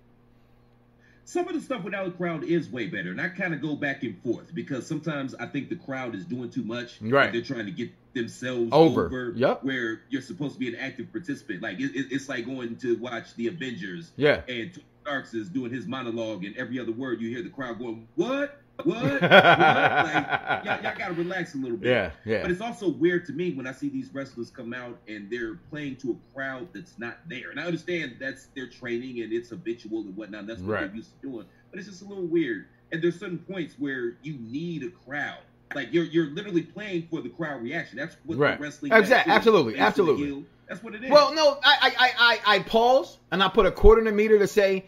[1.25, 3.77] Some of the stuff without a crowd is way better, and I kind of go
[3.77, 6.99] back and forth because sometimes I think the crowd is doing too much.
[7.01, 9.07] Right, they're trying to get themselves over.
[9.07, 9.33] over.
[9.37, 9.63] Yep.
[9.63, 11.63] Where you're supposed to be an active participant.
[11.63, 14.11] Like it, it, it's like going to watch the Avengers.
[14.17, 14.43] Yeah.
[14.49, 18.07] And Starks is doing his monologue, and every other word you hear the crowd going,
[18.15, 18.59] "What?
[18.85, 18.87] What?
[18.87, 19.23] what?
[19.23, 22.43] Like, y'all, y'all, gotta relax a little bit." Yeah, yeah.
[22.43, 25.57] But it's also weird to me when I see these wrestlers come out and they're
[25.71, 27.51] playing to a crowd that's not there.
[27.51, 30.47] And I understand that's their training and it's habitual and whatnot.
[30.47, 30.87] That's what right.
[30.87, 31.47] they're used to doing.
[31.71, 32.67] But it's just a little weird.
[32.93, 35.41] And there's certain points where you need a crowd.
[35.75, 37.99] Like you're you're literally playing for the crowd reaction.
[37.99, 38.59] That's what right.
[38.59, 38.93] the wrestling.
[38.93, 39.33] Exactly.
[39.33, 39.79] Absolutely.
[39.79, 40.45] Absolutely.
[40.73, 41.11] That's what it is.
[41.11, 44.39] Well, no, I, I, I, I pause and I put a quarter in the meter
[44.39, 44.87] to say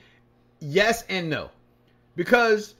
[0.59, 1.51] yes and no.
[2.17, 2.75] Because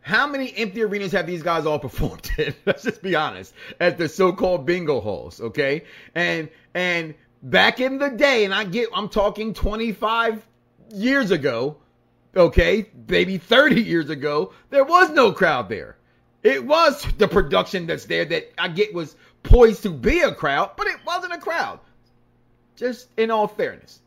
[0.00, 2.54] how many empty arenas have these guys all performed in?
[2.64, 3.52] Let's just be honest.
[3.80, 5.84] At the so-called bingo halls, okay?
[6.14, 10.46] And and back in the day, and I get, I'm talking 25
[10.94, 11.76] years ago,
[12.34, 15.98] okay, maybe 30 years ago, there was no crowd there.
[16.42, 20.72] It was the production that's there that I get was poised to be a crowd,
[20.76, 21.80] but it wasn't a crowd.
[22.76, 24.00] Just in all fairness.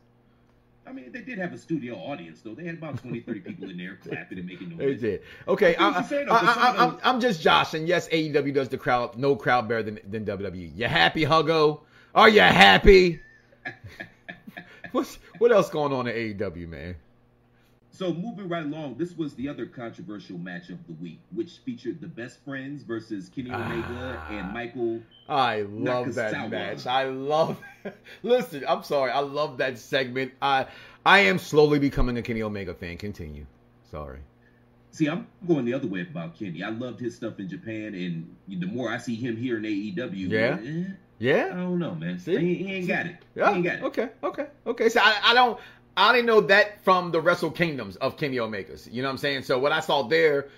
[0.86, 2.54] I mean, they did have a studio audience, though.
[2.54, 4.78] They had about 20, 30 people in there clapping and making noise.
[4.78, 5.22] They did.
[5.46, 7.86] Okay, I, I, I, am I'm just joshing.
[7.86, 10.72] Yes, AEW does the crowd, no crowd better than, than WWE.
[10.76, 11.80] You happy, Huggo?
[12.14, 13.20] Are you happy?
[14.92, 16.96] What's, what else going on in AEW, man?
[17.94, 22.00] So moving right along, this was the other controversial match of the week, which featured
[22.00, 25.02] the best friends versus Kenny Omega ah, and Michael.
[25.28, 26.14] I love Nakazawa.
[26.14, 26.86] that match.
[26.86, 27.60] I love.
[28.22, 29.10] Listen, I'm sorry.
[29.10, 30.32] I love that segment.
[30.40, 30.66] I
[31.04, 32.96] I am slowly becoming a Kenny Omega fan.
[32.96, 33.44] Continue.
[33.90, 34.20] Sorry.
[34.90, 36.62] See, I'm going the other way about Kenny.
[36.62, 40.30] I loved his stuff in Japan, and the more I see him here in AEW,
[40.30, 42.18] yeah, eh, yeah, I don't know, man.
[42.18, 42.38] See?
[42.38, 43.16] He, he ain't got it.
[43.34, 43.50] Yeah.
[43.50, 43.82] He ain't got it.
[43.84, 44.88] Okay, okay, okay.
[44.88, 45.58] So I, I don't.
[45.96, 48.88] I only know that from the Wrestle Kingdoms of Kenny Omega's.
[48.90, 49.42] You know what I'm saying?
[49.42, 50.48] So what I saw there,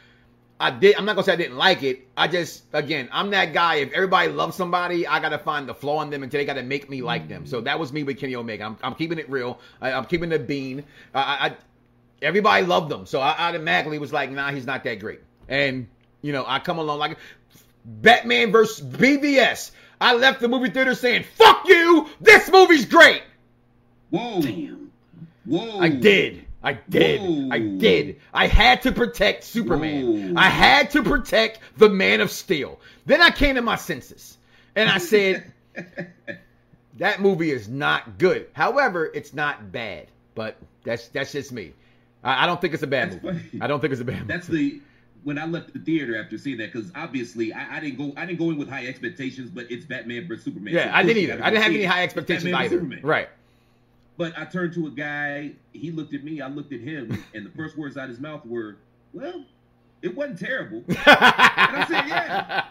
[0.61, 0.94] I did.
[0.97, 2.07] I'm not gonna say I didn't like it.
[2.16, 3.77] I just, again, I'm that guy.
[3.77, 6.88] If everybody loves somebody, I gotta find the flaw in them until they gotta make
[6.88, 7.47] me like them.
[7.47, 8.64] So that was me with Kenny Omega.
[8.64, 9.59] I'm, I'm keeping it real.
[9.81, 10.85] I, am keeping the bean.
[11.12, 11.57] I, I,
[12.23, 15.20] everybody loved them, so I automatically was like, nah, he's not that great.
[15.49, 15.88] And
[16.23, 17.18] you know, I come along like
[17.85, 19.73] Batman versus BVS.
[20.01, 22.09] I left the movie theater saying, "Fuck you!
[22.20, 23.23] This movie's great."
[24.11, 24.40] Whoa.
[24.40, 24.84] Damn.
[25.45, 25.79] Whoa.
[25.79, 26.45] I did.
[26.63, 27.21] I did.
[27.21, 27.49] Whoa.
[27.51, 28.21] I did.
[28.33, 30.35] I had to protect Superman.
[30.35, 30.41] Whoa.
[30.41, 32.81] I had to protect the Man of Steel.
[33.07, 34.39] Then I came to my senses
[34.75, 35.53] and I said,
[36.99, 38.49] that movie is not good.
[38.53, 40.09] However, it's not bad.
[40.35, 41.73] But that's that's just me.
[42.23, 43.39] I, I don't think it's a bad that's movie.
[43.39, 43.63] Funny.
[43.63, 44.33] I don't think it's a bad movie.
[44.33, 44.81] That's the
[45.23, 48.27] when I left the theater after seeing that because obviously I, I, didn't go I
[48.27, 50.75] didn't go in with high expectations, but it's Batman versus Superman.
[50.75, 51.43] Yeah, so I didn't either.
[51.43, 52.79] I didn't have any high expectations either.
[53.03, 53.29] Right.
[54.16, 57.44] But I turned to a guy, he looked at me, I looked at him, and
[57.44, 58.77] the first words out of his mouth were,
[59.12, 59.44] Well,
[60.03, 60.85] it wasn't terrible.
[60.88, 62.64] and I said, Yeah,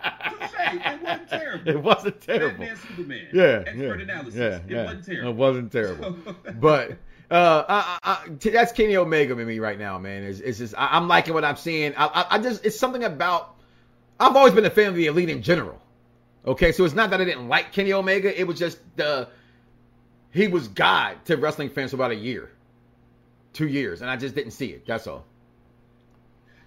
[0.73, 1.69] it wasn't terrible.
[1.69, 2.65] It wasn't terrible.
[2.65, 3.27] Batman, Superman.
[3.33, 3.63] Yeah.
[3.67, 4.35] Expert yeah, analysis.
[4.35, 4.83] Yeah, it yeah.
[4.83, 5.29] wasn't terrible.
[5.29, 6.17] It wasn't terrible.
[6.59, 6.91] but
[7.31, 10.23] uh, I, I, that's Kenny Omega with me right now, man.
[10.23, 11.93] It's, it's just I, am liking what I'm seeing.
[11.97, 13.55] I, I, just it's something about.
[14.19, 15.81] I've always been a fan of the elite in general.
[16.45, 18.39] Okay, so it's not that I didn't like Kenny Omega.
[18.39, 19.29] It was just the
[20.33, 22.49] he was God to wrestling fans for about a year,
[23.53, 24.85] two years, and I just didn't see it.
[24.85, 25.25] That's all.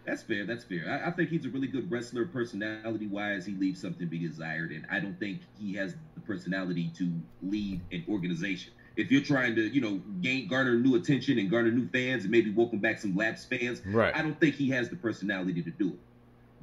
[0.06, 0.46] That's fair.
[0.46, 1.02] That's fair.
[1.04, 3.44] I, I think he's a really good wrestler, personality wise.
[3.44, 7.12] He leaves something to be desired, and I don't think he has the personality to
[7.42, 8.72] lead an organization.
[8.96, 12.30] If you're trying to, you know, gain garner new attention and garner new fans, and
[12.30, 14.14] maybe welcome back some lapsed fans, right.
[14.14, 15.98] I don't think he has the personality to do it.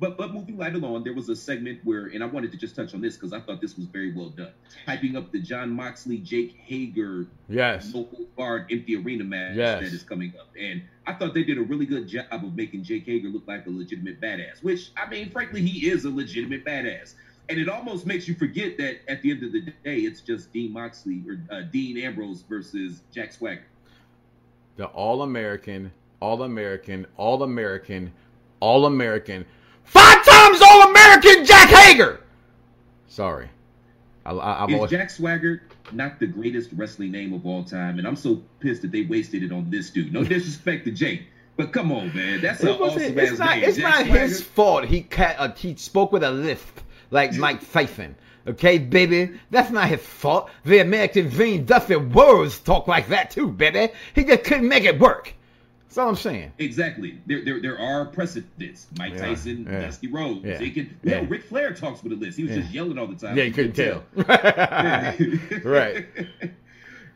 [0.03, 2.75] But but moving right along, there was a segment where, and I wanted to just
[2.75, 4.51] touch on this because I thought this was very well done,
[4.85, 9.81] hyping up the John Moxley Jake Hager yes local guard empty arena match yes.
[9.81, 12.83] that is coming up, and I thought they did a really good job of making
[12.83, 14.61] Jake Hager look like a legitimate badass.
[14.61, 17.13] Which I mean, frankly, he is a legitimate badass.
[17.47, 20.51] And it almost makes you forget that at the end of the day, it's just
[20.51, 23.63] Dean Moxley or uh, Dean Ambrose versus Jack Swagger.
[24.75, 28.11] The All American, All American, All American,
[28.59, 29.45] All American
[29.83, 32.21] Five times All American Jack Hager.
[33.07, 33.49] Sorry.
[34.25, 34.91] I, I, Is always...
[34.91, 37.99] Jack Swagger not the greatest wrestling name of all time?
[37.99, 40.13] And I'm so pissed that they wasted it on this dude.
[40.13, 41.23] No disrespect to Jake.
[41.55, 43.63] But come on, man, that's an awesome it's not, name.
[43.63, 44.19] It's Jack not Swagger.
[44.19, 44.85] his fault.
[44.85, 46.79] He uh, he spoke with a lisp
[47.11, 48.15] like Mike Tyson.
[48.47, 50.49] Okay, baby, that's not his fault.
[50.65, 53.93] The American Dream, Dusty Rhodes talk like that too, baby.
[54.15, 55.33] He just couldn't make it work.
[55.93, 56.53] That's all I'm saying.
[56.57, 57.19] Exactly.
[57.27, 58.87] There, there, there are precedents.
[58.97, 59.81] Mike yeah, Tyson, yeah.
[59.81, 60.43] Dusty Rhodes.
[60.43, 60.57] Yeah.
[60.57, 61.23] He could, yeah.
[61.29, 62.35] Ric Flair talks with a list.
[62.35, 63.37] He was just yelling all the time.
[63.37, 64.25] Yeah, you couldn't, couldn't tell.
[64.25, 65.61] tell.
[65.63, 66.07] right.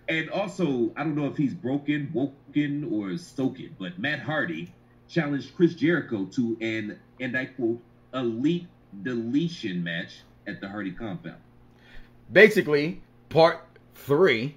[0.09, 4.73] And also, I don't know if he's broken, woken, or stoken, but Matt Hardy
[5.09, 7.81] challenged Chris Jericho to an, and I quote,
[8.13, 8.67] elite
[9.03, 11.41] deletion match at the Hardy compound.
[12.31, 13.59] Basically, part
[13.95, 14.55] three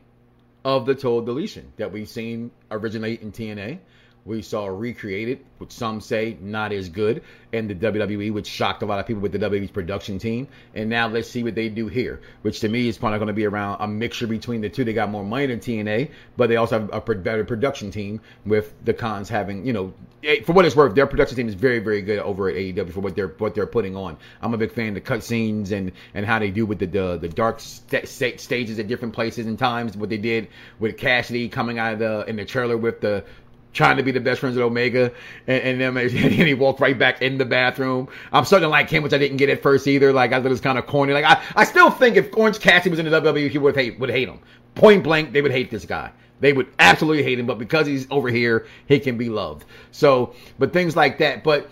[0.64, 3.80] of the total deletion that we've seen originate in TNA
[4.24, 8.86] we saw recreated, which some say not as good, and the WWE, which shocked a
[8.86, 10.46] lot of people with the WWE's production team.
[10.74, 13.34] And now let's see what they do here, which to me is probably going to
[13.34, 14.84] be around a mixture between the two.
[14.84, 18.72] They got more money than TNA, but they also have a better production team with
[18.84, 21.78] the Khans having, you know, eh, for what it's worth, their production team is very,
[21.78, 24.16] very good over at AEW for what they're what they're putting on.
[24.42, 27.18] I'm a big fan of the cutscenes and and how they do with the the,
[27.20, 29.96] the dark st- st- stages at different places and times.
[29.96, 33.24] What they did with Cassidy coming out of the in the trailer with the
[33.72, 35.12] trying to be the best friends with Omega,
[35.46, 38.08] and, and then and he walked right back in the bathroom.
[38.32, 40.12] I'm starting to like him, which I didn't get at first either.
[40.12, 41.12] Like I thought it was kind of corny.
[41.12, 43.98] Like I, I still think if Orange Cassidy was in the WWE, he would hate
[43.98, 44.40] would hate him.
[44.74, 46.12] Point blank, they would hate this guy.
[46.40, 49.66] They would absolutely hate him, but because he's over here, he can be loved.
[49.90, 51.44] So, but things like that.
[51.44, 51.70] But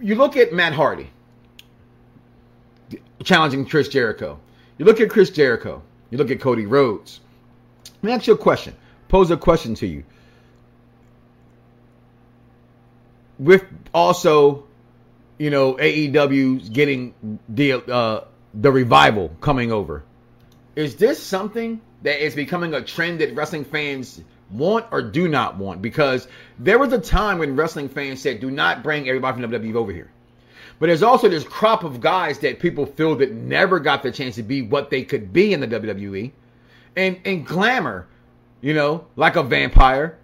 [0.00, 1.10] you look at Matt Hardy
[3.24, 4.38] challenging Chris Jericho.
[4.78, 5.82] You look at Chris Jericho.
[6.10, 7.20] You look at Cody Rhodes.
[8.02, 8.74] Let me ask you a question.
[9.08, 10.04] Pose a question to you.
[13.38, 14.64] With also,
[15.38, 17.14] you know, AEW's getting
[17.48, 20.04] the uh, the revival coming over.
[20.74, 24.20] Is this something that is becoming a trend that wrestling fans
[24.50, 25.82] want or do not want?
[25.82, 29.74] Because there was a time when wrestling fans said, "Do not bring everybody from WWE
[29.74, 30.10] over here."
[30.78, 34.34] But there's also this crop of guys that people feel that never got the chance
[34.34, 36.32] to be what they could be in the WWE,
[36.96, 38.06] and and glamour,
[38.60, 40.18] you know, like a vampire,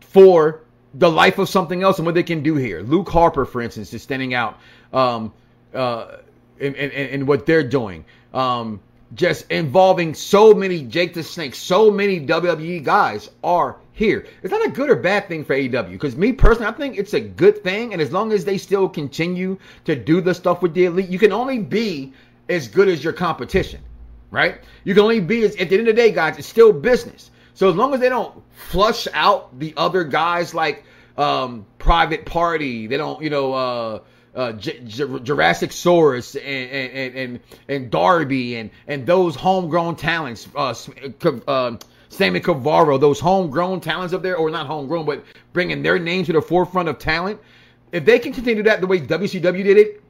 [0.00, 0.62] for
[0.98, 2.82] the life of something else and what they can do here.
[2.82, 4.58] Luke Harper, for instance, is standing out
[4.92, 5.32] um,
[5.72, 6.16] uh,
[6.58, 8.04] in, in, in what they're doing.
[8.34, 8.80] Um,
[9.14, 14.26] just involving so many Jake the Snake, so many WWE guys are here.
[14.42, 17.14] It's not a good or bad thing for AEW because me personally, I think it's
[17.14, 17.92] a good thing.
[17.92, 21.18] And as long as they still continue to do the stuff with the elite, you
[21.18, 22.12] can only be
[22.48, 23.80] as good as your competition,
[24.30, 24.60] right?
[24.84, 27.30] You can only be as, at the end of the day, guys, it's still business.
[27.54, 30.84] So as long as they don't flush out the other guys like
[31.18, 34.00] um, Private Party, they don't, you know, uh,
[34.34, 40.48] uh, J- J- Jurassic Saurus and, and, and, and Darby and, and those homegrown talents,
[40.54, 40.74] uh,
[41.48, 41.76] uh,
[42.08, 46.32] Sammy Guevara, those homegrown talents up there, or not homegrown, but bringing their name to
[46.32, 47.40] the forefront of talent.
[47.90, 50.02] If they can continue that the way WCW did it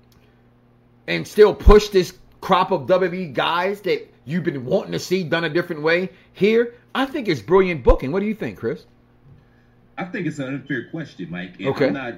[1.06, 5.44] and still push this crop of WWE guys that you've been wanting to see done
[5.44, 8.12] a different way here, I think it's brilliant booking.
[8.12, 8.84] What do you think, Chris?
[9.98, 11.56] I think it's an unfair question, Mike.
[11.58, 11.88] And okay.
[11.88, 12.14] I'm not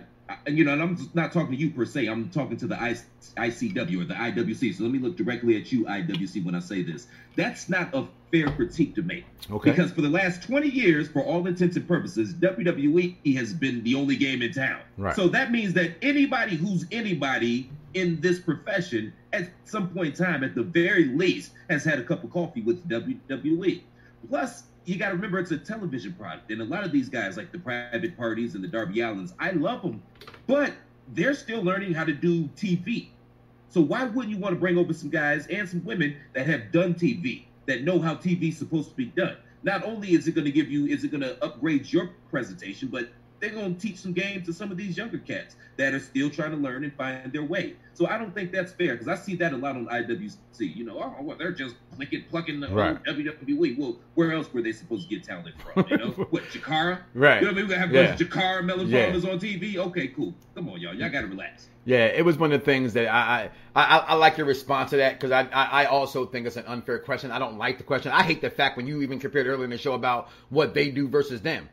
[0.47, 2.07] you know, and I'm not talking to you per se.
[2.07, 4.77] I'm talking to the ICW or the IWC.
[4.77, 7.07] So let me look directly at you, IWC, when I say this.
[7.37, 9.25] That's not a fair critique to make.
[9.51, 9.71] Okay.
[9.71, 13.95] Because for the last 20 years, for all intents and purposes, WWE has been the
[13.95, 14.81] only game in town.
[14.97, 15.17] Right.
[15.17, 20.45] So that means that anybody who's anybody in this profession at some point in time,
[20.45, 23.83] at the very least, has had a cup of coffee with WWE.
[24.29, 27.37] Plus, you got to remember it's a television product, and a lot of these guys,
[27.37, 30.03] like the private parties and the Darby Allins, I love them,
[30.47, 30.73] but
[31.15, 33.09] they're still learning how to do TV.
[33.69, 36.73] So why wouldn't you want to bring over some guys and some women that have
[36.73, 39.37] done TV, that know how TV is supposed to be done?
[39.63, 42.89] Not only is it going to give you, is it going to upgrade your presentation,
[42.89, 43.09] but
[43.41, 46.29] they're going to teach some game to some of these younger cats that are still
[46.31, 47.75] trying to learn and find their way.
[47.95, 50.37] So I don't think that's fair because I see that a lot on IWC.
[50.59, 53.03] You know, oh, well, they're just plucking, plucking the right.
[53.05, 53.79] WWE.
[53.79, 55.87] Well, where else were they supposed to get talent from?
[55.89, 57.01] You know, what Chikara?
[57.15, 57.41] Right.
[57.41, 57.69] You know, what I mean?
[57.69, 58.17] We're have yeah.
[58.17, 59.07] Chikara Melon yeah.
[59.07, 59.77] on TV.
[59.77, 60.35] Okay, cool.
[60.55, 60.95] Come on, y'all.
[60.95, 61.67] Y'all got to relax.
[61.87, 64.91] Yeah, it was one of the things that I I, I, I like your response
[64.91, 67.31] to that because I, I, I also think it's an unfair question.
[67.31, 68.13] I don't like the question.
[68.13, 70.91] I hate the fact when you even compared earlier in the show about what they
[70.91, 71.71] do versus them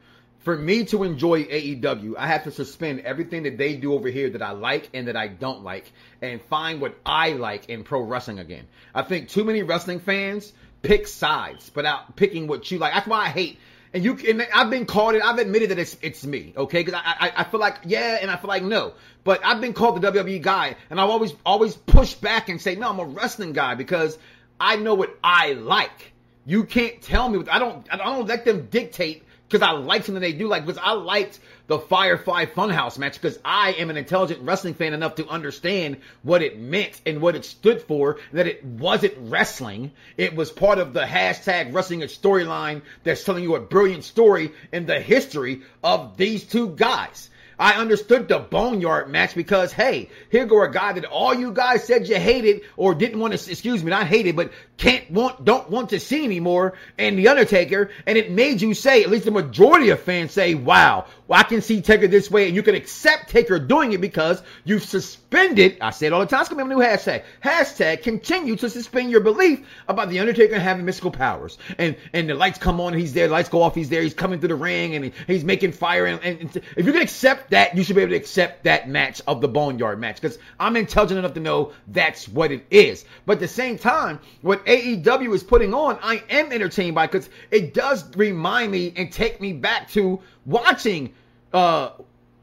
[0.47, 4.29] for me to enjoy AEW, I have to suspend everything that they do over here
[4.29, 7.99] that I like and that I don't like and find what I like in pro
[7.99, 8.65] wrestling again.
[8.95, 12.93] I think too many wrestling fans pick sides without picking what you like.
[12.93, 13.59] That's why I hate.
[13.93, 15.21] And you, and I've been called it.
[15.21, 16.81] I've admitted that it's it's me, okay?
[16.81, 18.93] Because I, I I feel like yeah, and I feel like no.
[19.25, 22.75] But I've been called the WWE guy, and I've always always push back and say
[22.75, 24.17] no, I'm a wrestling guy because
[24.61, 26.13] I know what I like.
[26.45, 27.45] You can't tell me.
[27.51, 27.85] I don't.
[27.91, 31.39] I don't let them dictate because I like something they do like because I liked
[31.67, 36.41] the Firefly Funhouse match because I am an intelligent wrestling fan enough to understand what
[36.41, 38.19] it meant and what it stood for.
[38.33, 43.43] That it wasn't wrestling; it was part of the hashtag wrestling a storyline that's telling
[43.43, 47.29] you a brilliant story in the history of these two guys.
[47.59, 51.83] I understood the Boneyard match because, hey, here go a guy that all you guys
[51.83, 55.69] said you hated or didn't want to, excuse me, not hated, but can't want, don't
[55.69, 59.31] want to see anymore, and The Undertaker, and it made you say, at least the
[59.31, 62.75] majority of fans say, wow, well, I can see Taker this way, and you can
[62.75, 66.55] accept Taker doing it because you've suspended, I say it all the time, it's to
[66.55, 71.11] be a new hashtag, hashtag continue to suspend your belief about The Undertaker having mystical
[71.11, 71.57] powers.
[71.77, 74.01] And and the lights come on, and he's there, the lights go off, he's there,
[74.01, 76.05] he's coming through the ring, and he, he's making fire.
[76.05, 79.21] And, and, if you can accept that, you should be able to accept that match
[79.27, 83.05] of the Boneyard match because I'm intelligent enough to know that's what it is.
[83.25, 87.29] But at the same time, what AEW is putting on, I am entertained by because
[87.51, 91.13] it does remind me and take me back to watching
[91.53, 91.91] uh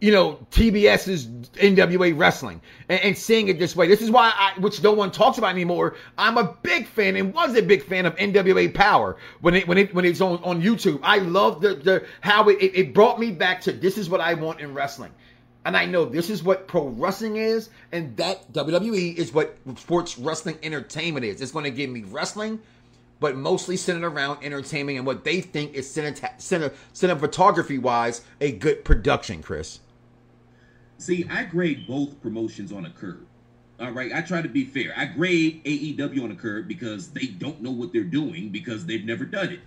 [0.05, 3.89] you know, TBS's NWA wrestling and, and, seeing it this way.
[3.89, 5.97] This is why I, which no one talks about anymore.
[6.19, 9.79] I'm a big fan and was a big fan of NWA Power when it when
[9.79, 11.01] it when it's on, on YouTube.
[11.03, 14.35] I love the the how it, it brought me back to this is what I
[14.35, 15.11] want in wrestling.
[15.65, 20.19] And I know this is what pro wrestling is, and that WWE is what sports
[20.19, 21.41] wrestling entertainment is.
[21.41, 22.61] It's going to give me wrestling,
[23.21, 29.43] but mostly centered around entertainment and what they think is cinematography wise a good production,
[29.43, 29.81] Chris.
[30.99, 33.27] See, I grade both promotions on a curve.
[33.81, 34.95] All right, I try to be fair.
[34.97, 39.05] I grade AEW on a curve because they don't know what they're doing because they've
[39.05, 39.61] never done it.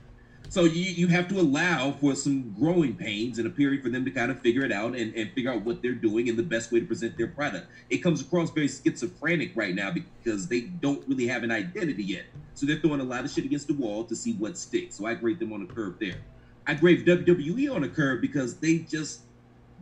[0.49, 4.05] So you, you have to allow for some growing pains and a period for them
[4.05, 6.43] to kind of figure it out and, and figure out what they're doing and the
[6.43, 7.67] best way to present their product.
[7.89, 12.25] It comes across very schizophrenic right now because they don't really have an identity yet.
[12.53, 14.95] So they're throwing a lot of shit against the wall to see what sticks.
[14.95, 16.21] So I grade them on a curve there.
[16.65, 19.21] I grade WWE on a curve because they just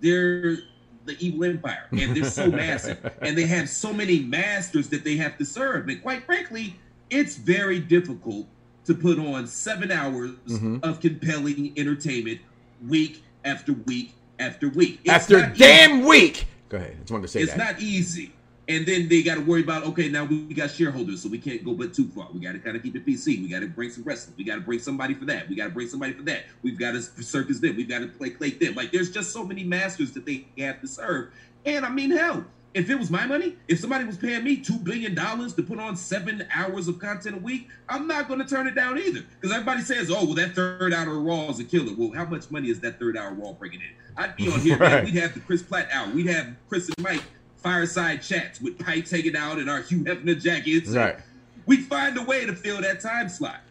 [0.01, 0.57] they're
[1.05, 5.15] the evil empire and they're so massive and they have so many masters that they
[5.15, 5.87] have to serve.
[5.87, 6.75] And quite frankly,
[7.09, 8.47] it's very difficult
[8.85, 10.77] to put on seven hours mm-hmm.
[10.83, 12.39] of compelling entertainment
[12.87, 14.99] week after week after week.
[15.03, 16.07] It's after damn easy.
[16.07, 16.47] week.
[16.69, 16.91] Go ahead.
[16.91, 17.73] I just wanted to say it's that.
[17.73, 18.33] not easy.
[18.67, 21.63] And then they got to worry about okay, now we got shareholders, so we can't
[21.63, 22.27] go but too far.
[22.33, 23.41] We got to kind of keep it PC.
[23.41, 24.35] We got to bring some wrestling.
[24.37, 25.47] We got to bring somebody for that.
[25.47, 26.45] We got to bring somebody for that.
[26.63, 27.77] We've got to circus them.
[27.77, 28.73] We've got to play play them.
[28.73, 31.31] Like there's just so many masters that they have to serve.
[31.65, 32.45] And I mean, hell,
[32.75, 35.79] if it was my money, if somebody was paying me two billion dollars to put
[35.79, 39.21] on seven hours of content a week, I'm not going to turn it down either.
[39.21, 42.25] Because everybody says, "Oh, well, that third hour of Raw is a killer." Well, how
[42.25, 43.87] much money is that third hour Raw bringing in?
[44.17, 44.77] I'd be on here.
[44.79, 44.91] right.
[44.91, 46.09] man, we'd have the Chris Platt hour.
[46.09, 47.23] We'd have Chris and Mike
[47.65, 50.89] fireside chats with pipes hanging out and our Hugh Hefner jackets.
[50.89, 51.17] Right.
[51.65, 53.61] We'd find a way to fill that time slot.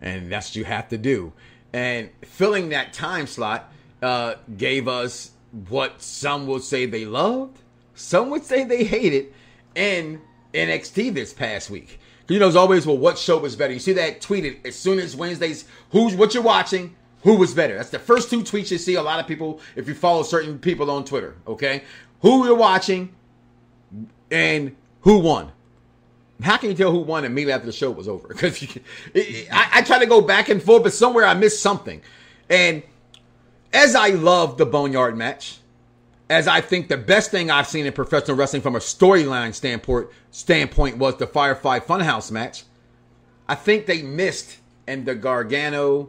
[0.00, 1.32] And that's what you have to do.
[1.72, 5.30] And filling that time slot uh, gave us
[5.68, 7.58] what some will say they loved
[7.94, 9.32] some would say they hated,
[9.74, 10.20] in
[10.52, 11.98] NXT this past week.
[12.28, 13.72] You know, as always, well, what show was better?
[13.72, 17.76] You see that tweeted as soon as Wednesdays, who's what you're watching, who was better?
[17.76, 20.58] That's the first two tweets you see a lot of people if you follow certain
[20.58, 21.82] people on Twitter, okay?
[22.22, 23.14] Who you're watching
[24.34, 25.52] and who won.
[26.42, 28.28] How can you tell who won immediately after the show was over?
[28.34, 28.78] Because
[29.14, 32.02] I, I try to go back and forth, but somewhere I missed something.
[32.50, 32.82] And
[33.72, 35.58] as I love the Boneyard match,
[36.28, 40.08] as I think the best thing I've seen in professional wrestling from a storyline standpoint
[40.32, 42.64] standpoint was the Firefly Funhouse match.
[43.46, 44.58] I think they missed
[44.88, 46.08] in the Gargano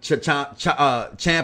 [0.00, 0.58] Champ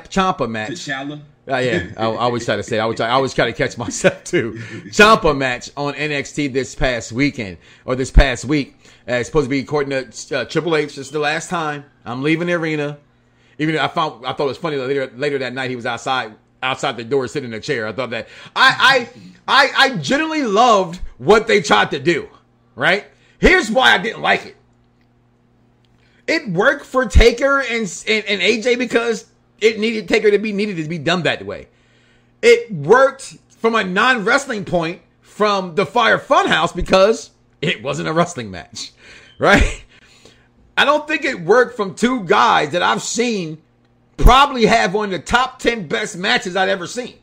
[0.08, 0.70] Ciampa match.
[0.70, 1.20] T'Challa.
[1.49, 2.78] Uh, yeah, I, I, always try to say.
[2.78, 4.61] I always, I always try to catch myself too.
[4.90, 8.76] Champa match on NXT this past weekend or this past week.
[9.09, 10.97] Uh, it's supposed to be according to uh, Triple H.
[10.97, 12.99] This is the last time I'm leaving the arena.
[13.59, 16.34] Even I found I thought it was funny later later that night he was outside
[16.62, 17.86] outside the door sitting in a chair.
[17.86, 19.09] I thought that I
[19.47, 22.28] I I, I generally loved what they tried to do.
[22.74, 23.07] Right?
[23.38, 24.57] Here's why I didn't like it.
[26.26, 29.26] It worked for Taker and, and, and AJ because
[29.61, 31.68] it needed Taker to be needed to be done that way.
[32.42, 37.30] It worked from a non wrestling point from the Fire Funhouse because
[37.61, 38.92] it wasn't a wrestling match,
[39.38, 39.84] right?
[40.76, 43.62] I don't think it worked from two guys that I've seen
[44.16, 47.14] probably have one of the top 10 best matches I've ever seen.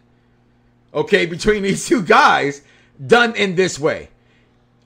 [0.93, 2.61] Okay, between these two guys
[3.05, 4.09] done in this way.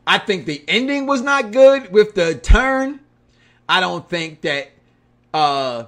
[0.05, 3.01] I think the ending was not good with the turn.
[3.67, 4.71] I don't think that
[5.33, 5.85] uh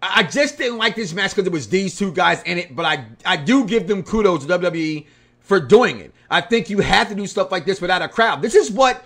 [0.00, 2.84] I just didn't like this match because it was these two guys in it, but
[2.84, 5.06] I I do give them kudos to WWE
[5.40, 6.14] for doing it.
[6.30, 8.42] I think you have to do stuff like this without a crowd.
[8.42, 9.04] This is what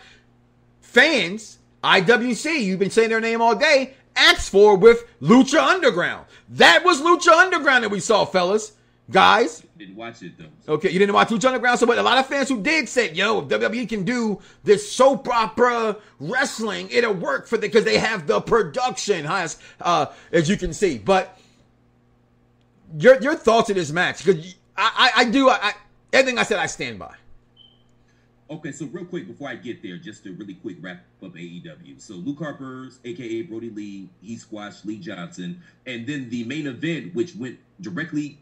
[0.81, 6.27] fans, IWC, you've been saying their name all day, asked for with Lucha Underground.
[6.51, 8.73] That was Lucha Underground that we saw, fellas.
[9.11, 9.65] Guys.
[9.77, 10.75] Didn't watch it though.
[10.75, 13.17] Okay, you didn't watch Lucha Underground, so but a lot of fans who did said,
[13.17, 18.27] yo, WWE can do this soap opera wrestling, it'll work for the because they have
[18.27, 20.99] the production, as uh, as you can see.
[20.99, 21.37] But
[22.97, 25.73] your your thoughts of this match, because I, I, I do I,
[26.13, 27.15] everything I said I stand by.
[28.51, 31.99] Okay, so real quick before I get there, just to really quick wrap up AEW.
[31.99, 37.15] So Luke Harper's, aka Brodie Lee, he squashed Lee Johnson, and then the main event,
[37.15, 38.39] which went directly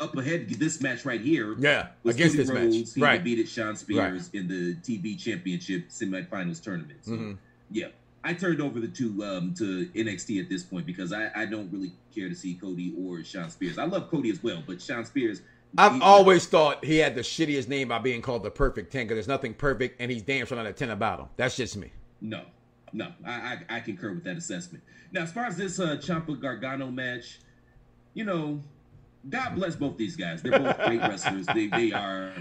[0.00, 2.76] up ahead, this match right here, yeah, against this Rhodes.
[2.76, 3.18] match, he right?
[3.18, 4.40] Defeated Shawn Spears right.
[4.40, 6.98] in the TV Championship semifinals tournament.
[7.02, 7.32] So, mm-hmm.
[7.70, 7.88] yeah,
[8.24, 11.70] I turned over the two um, to NXT at this point because I, I don't
[11.72, 13.78] really care to see Cody or Shawn Spears.
[13.78, 15.42] I love Cody as well, but Shawn Spears
[15.78, 19.16] I've always thought he had the shittiest name by being called the perfect 10 because
[19.16, 21.26] there's nothing perfect and he's damn sure not a 10 about him.
[21.36, 21.92] That's just me.
[22.20, 22.42] No,
[22.92, 24.82] no, I, I, I concur with that assessment.
[25.12, 27.40] Now, as far as this uh, Ciampa Gargano match,
[28.14, 28.62] you know,
[29.28, 30.42] God bless both these guys.
[30.42, 31.46] They're both great wrestlers.
[31.46, 32.32] They they are.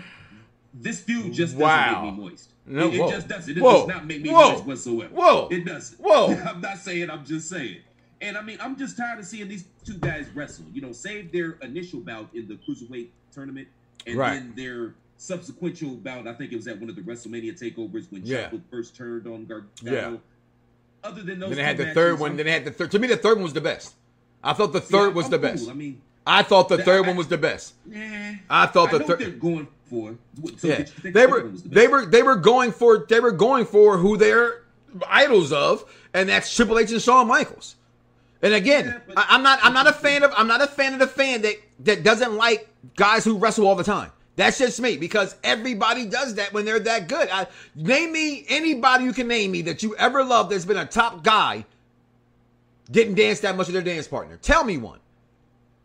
[0.73, 2.49] This feud just doesn't make me moist.
[2.67, 3.57] No, it, it just doesn't.
[3.57, 3.79] It Whoa.
[3.79, 4.51] does not make me Whoa.
[4.51, 5.13] moist whatsoever.
[5.13, 5.47] Whoa.
[5.49, 5.99] It doesn't.
[6.01, 6.33] Whoa.
[6.47, 7.09] I'm not saying.
[7.09, 7.77] I'm just saying.
[8.21, 10.65] And I mean, I'm just tired of seeing these two guys wrestle.
[10.73, 13.67] You know, save their initial bout in the cruiserweight tournament,
[14.05, 14.33] and Right.
[14.33, 16.27] then their subsequent bout.
[16.27, 18.49] I think it was at one of the WrestleMania takeovers when Yeah.
[18.49, 20.11] Ciampa first turned on Gargano.
[20.11, 20.17] Yeah.
[21.03, 22.35] Other than those, Then they had the third one.
[22.35, 22.91] Then they had the third.
[22.91, 23.93] To me, the third one was the best.
[24.43, 25.49] I thought the third yeah, was I'm the cool.
[25.49, 25.69] best.
[25.69, 27.73] I mean, I thought the third I- one was the best.
[27.85, 28.33] nah.
[28.49, 29.39] I thought the third.
[29.39, 30.15] going for.
[30.57, 33.65] So yeah, think they were the they were they were going for they were going
[33.65, 34.63] for who they're
[35.07, 37.75] idols of, and that's Triple H and Shawn Michaels.
[38.41, 40.67] And again, Yeah, but- I, I'm not I'm not a fan of I'm not a
[40.67, 44.11] fan of the fan that that doesn't like guys who wrestle all the time.
[44.37, 47.29] That's just me because everybody does that when they're that good.
[47.31, 50.85] I, name me anybody you can name me that you ever loved that's been a
[50.85, 51.63] top guy
[52.91, 54.37] didn't dance that much with their dance partner.
[54.41, 54.99] Tell me one.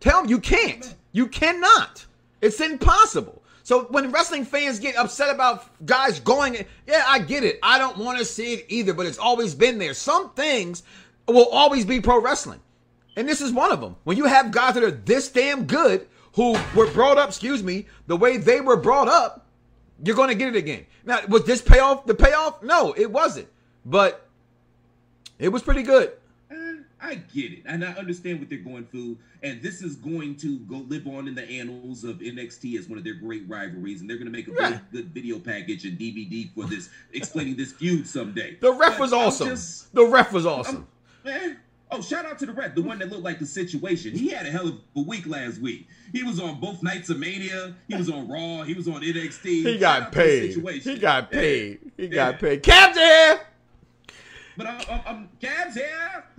[0.00, 0.94] Tell me you can't.
[1.12, 2.06] You cannot.
[2.40, 3.42] It's impossible.
[3.62, 7.58] So when wrestling fans get upset about guys going, yeah, I get it.
[7.62, 9.94] I don't want to see it either, but it's always been there.
[9.94, 10.82] Some things
[11.28, 12.60] will always be pro wrestling.
[13.16, 13.96] And this is one of them.
[14.04, 17.86] When you have guys that are this damn good who were brought up, excuse me,
[18.06, 19.46] the way they were brought up,
[20.02, 20.86] you're going to get it again.
[21.04, 22.62] Now, was this payoff the payoff?
[22.62, 23.48] No, it wasn't.
[23.84, 24.26] But
[25.38, 26.12] it was pretty good.
[27.02, 29.16] I get it, and I understand what they're going through.
[29.42, 32.98] And this is going to go live on in the annals of NXT as one
[32.98, 34.00] of their great rivalries.
[34.02, 34.78] And they're going to make a Yeah.
[34.92, 38.56] good video package and DVD for this, explaining this feud someday.
[38.60, 39.48] The ref But was awesome.
[39.48, 40.86] just- the ref was awesome.
[41.24, 41.54] Eh,
[41.92, 44.12] Oh, shout out to the ref, the one that looked like the situation.
[44.12, 45.88] He had a hell of a week last week.
[46.12, 47.74] He was on both nights of Mania.
[47.88, 48.62] He was on Raw.
[48.62, 49.64] He was on NXT.
[49.64, 50.24] He got out to the
[50.60, 50.82] paid.
[50.84, 51.78] He got paid.
[51.96, 52.08] He Yeah.
[52.10, 52.62] got paid.
[52.62, 53.44] Captain.
[54.56, 56.24] But I'm, I'm, I'm Cavs here.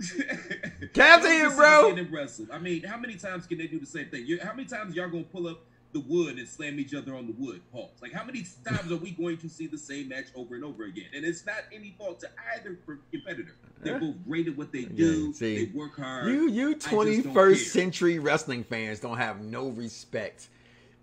[0.92, 1.94] Cavs here, bro.
[2.10, 2.46] wrestle.
[2.52, 4.26] I mean, how many times can they do the same thing?
[4.26, 7.26] You, how many times y'all gonna pull up the wood and slam each other on
[7.26, 7.60] the wood?
[7.72, 7.90] Pause.
[8.00, 10.84] Like, how many times are we going to see the same match over and over
[10.84, 11.06] again?
[11.14, 12.78] And it's not any fault to either
[13.10, 13.56] competitor.
[13.82, 15.26] They're both great at what they do.
[15.28, 16.28] Yeah, see, they work hard.
[16.28, 20.48] You you I just don't 21st century wrestling fans don't have no respect,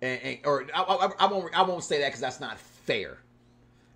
[0.00, 3.18] and, and or I, I, I won't I won't say that because that's not fair.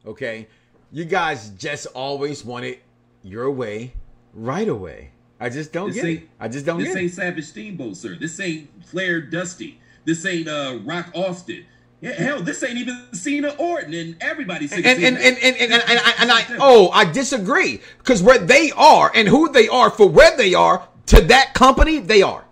[0.04, 0.48] Okay,
[0.92, 2.82] you guys just always want it
[3.24, 3.94] your way,
[4.32, 5.10] right away.
[5.40, 6.28] I just don't This get it.
[6.38, 7.10] I just don't This ain't.
[7.10, 8.16] Savage Steamboat, sir.
[8.20, 9.80] This ain't Flair Dusty.
[10.04, 11.64] This ain't uh Rock Austin.
[12.00, 15.72] Yeah, hell, this ain't even Cena Orton, and everybody's And and and and, and, and,
[15.72, 19.90] and, I, and I oh I disagree because where they are and who they are
[19.90, 22.44] for where they are to that company they are.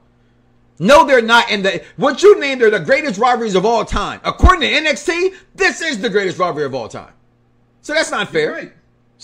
[0.79, 1.51] No, they're not.
[1.51, 4.21] And the what you named are the greatest rivalries of all time.
[4.25, 7.13] According to NXT, this is the greatest rivalry of all time.
[7.83, 8.73] So that's not fair.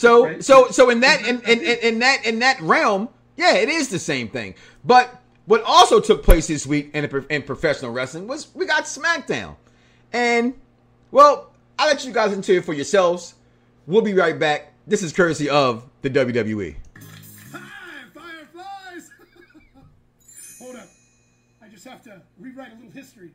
[0.02, 0.10] Right.
[0.10, 0.44] So Right.
[0.44, 3.88] so so in that in, in, in, in that in that realm, yeah, it is
[3.88, 4.54] the same thing.
[4.84, 9.56] But what also took place this week in, in professional wrestling was we got SmackDown,
[10.12, 10.54] and
[11.10, 13.34] well, I'll let you guys into it for yourselves.
[13.86, 14.72] We'll be right back.
[14.86, 16.10] This is courtesy of the.
[16.10, 16.76] WWE.
[17.52, 17.60] Hi,
[18.14, 19.10] fireflies!
[20.58, 20.88] Hold up.
[21.62, 23.32] I just have to rewrite a little history.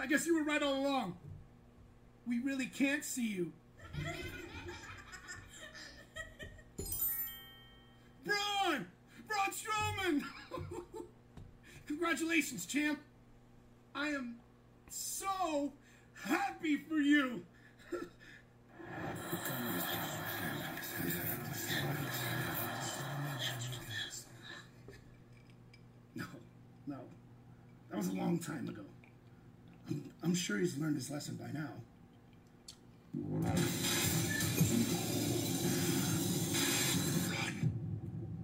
[0.00, 1.14] I guess you were right all along.
[2.26, 3.52] We really can't see you.
[8.24, 8.86] Braun!
[9.28, 10.22] Braun Strowman!
[11.86, 12.98] Congratulations, champ.
[13.94, 14.36] I am
[14.88, 15.70] so
[16.14, 17.42] happy for you.
[26.14, 26.24] no,
[26.86, 26.96] no.
[27.90, 28.89] That was a long time ago.
[30.30, 31.70] I'm, sure he's learned his lesson by now.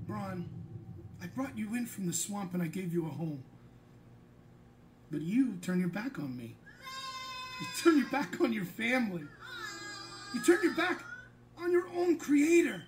[0.04, 0.48] Braun,
[1.22, 3.40] I brought you in from the swamp and I gave you a home.
[5.12, 6.56] But you turn your back on me.
[7.60, 9.22] You turn your back on your family.
[10.34, 11.04] You turn your back
[11.56, 12.82] on your own creator.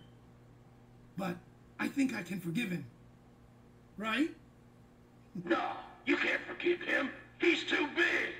[1.17, 1.37] But
[1.79, 2.85] I think I can forgive him.
[3.97, 4.31] Right?
[5.45, 5.63] No,
[6.05, 7.11] you can't forgive him.
[7.39, 8.35] He's too big.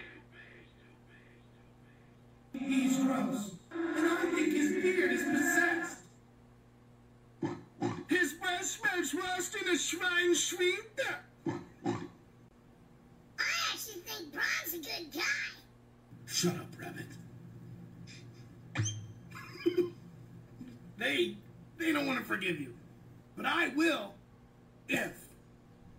[2.59, 3.53] He's gross.
[3.73, 5.99] And I think his beard is possessed.
[8.09, 10.79] His breath smells worse than a Schweinschwein.
[13.39, 15.23] I actually think Braun's a good guy.
[16.27, 17.07] Shut up, Rabbit.
[20.99, 21.37] they
[21.79, 22.75] they don't want to forgive you.
[23.37, 24.15] But I will
[24.89, 25.27] if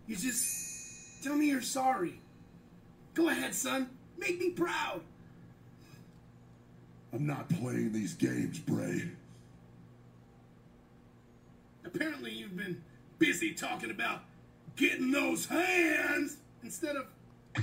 [0.08, 2.20] you just tell me you're sorry.
[3.14, 3.90] Go ahead, son.
[4.18, 5.02] Make me proud.
[7.14, 9.04] I'm not playing these games, Bray.
[11.86, 12.82] Apparently, you've been
[13.18, 14.22] busy talking about
[14.76, 17.08] getting those hands instead of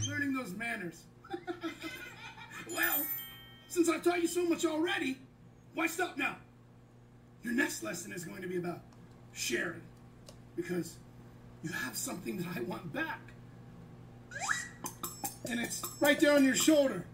[0.09, 1.05] learning those manners.
[2.71, 3.07] well,
[3.69, 5.19] since I've taught you so much already,
[5.75, 6.37] why stop now?
[7.43, 8.81] Your next lesson is going to be about
[9.33, 9.83] sharing
[10.57, 10.97] because
[11.63, 13.21] you have something that I want back.
[15.49, 17.05] And it's right there on your shoulder.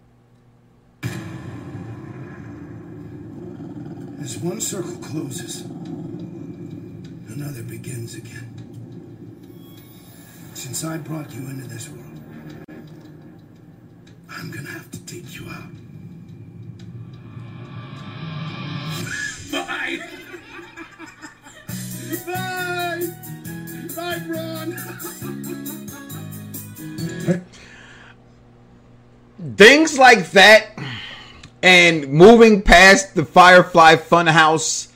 [4.22, 5.62] As one circle closes,
[7.28, 8.54] another begins again.
[10.54, 12.20] Since I brought you into this world,
[14.30, 15.72] I'm gonna have to take you out.
[19.50, 19.98] Bye!
[22.24, 23.08] Bye!
[23.96, 24.78] Bye, Braun!
[29.56, 30.71] things like that
[31.62, 34.88] and moving past the Firefly Funhouse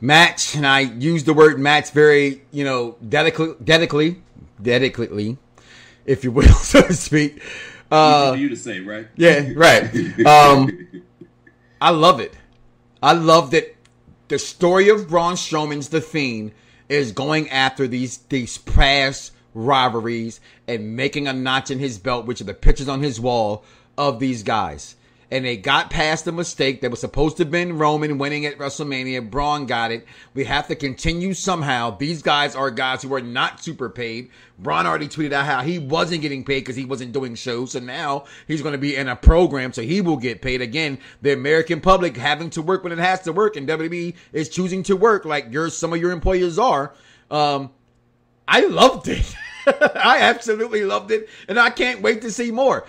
[0.00, 4.16] match, and I use the word match very, you know, delicately,
[4.62, 5.38] delicately,
[6.04, 7.42] if you will, so to speak.
[7.90, 9.08] Uh, you to say, right?
[9.16, 9.94] yeah, right.
[10.24, 10.88] Um,
[11.80, 12.34] I love it.
[13.02, 13.74] I love that
[14.28, 16.52] the story of Braun Strowman's The Fiend
[16.88, 22.40] is going after these these past rivalries and making a notch in his belt, which
[22.40, 23.64] are the pictures on his wall
[23.96, 24.96] of these guys.
[25.30, 28.58] And they got past the mistake that was supposed to have been Roman winning at
[28.58, 29.30] WrestleMania.
[29.30, 30.04] Braun got it.
[30.34, 31.96] We have to continue somehow.
[31.96, 34.30] These guys are guys who are not super paid.
[34.58, 37.72] Braun already tweeted out how he wasn't getting paid because he wasn't doing shows.
[37.72, 40.60] So now he's going to be in a program, so he will get paid.
[40.60, 44.48] Again, the American public having to work when it has to work, and WWE is
[44.48, 46.92] choosing to work like your some of your employers are.
[47.30, 47.70] Um,
[48.48, 49.34] I loved it.
[49.66, 52.84] I absolutely loved it, and I can't wait to see more.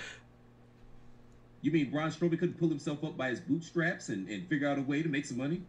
[1.62, 4.78] You mean Braun Strowman couldn't pull himself up by his bootstraps and, and figure out
[4.80, 5.62] a way to make some money?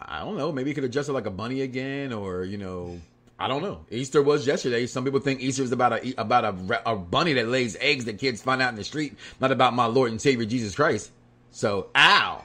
[0.00, 0.52] I don't know.
[0.52, 3.00] Maybe he could adjust it like a bunny again, or you know,
[3.38, 3.84] I don't know.
[3.90, 4.86] Easter was yesterday.
[4.86, 8.18] Some people think Easter is about a about a, a bunny that lays eggs that
[8.18, 11.10] kids find out in the street, not about my Lord and Savior Jesus Christ.
[11.50, 12.42] So, ow.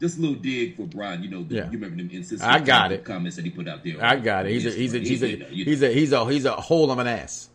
[0.00, 1.22] Just a little dig for Braun.
[1.22, 1.64] You know, the, Yeah.
[1.66, 3.04] you remember them insistent I got it.
[3.04, 4.02] comments that he put out there.
[4.04, 4.52] I got it.
[4.52, 7.06] He's a he's a he's a he's a he's a he's a hole of an
[7.06, 7.48] ass.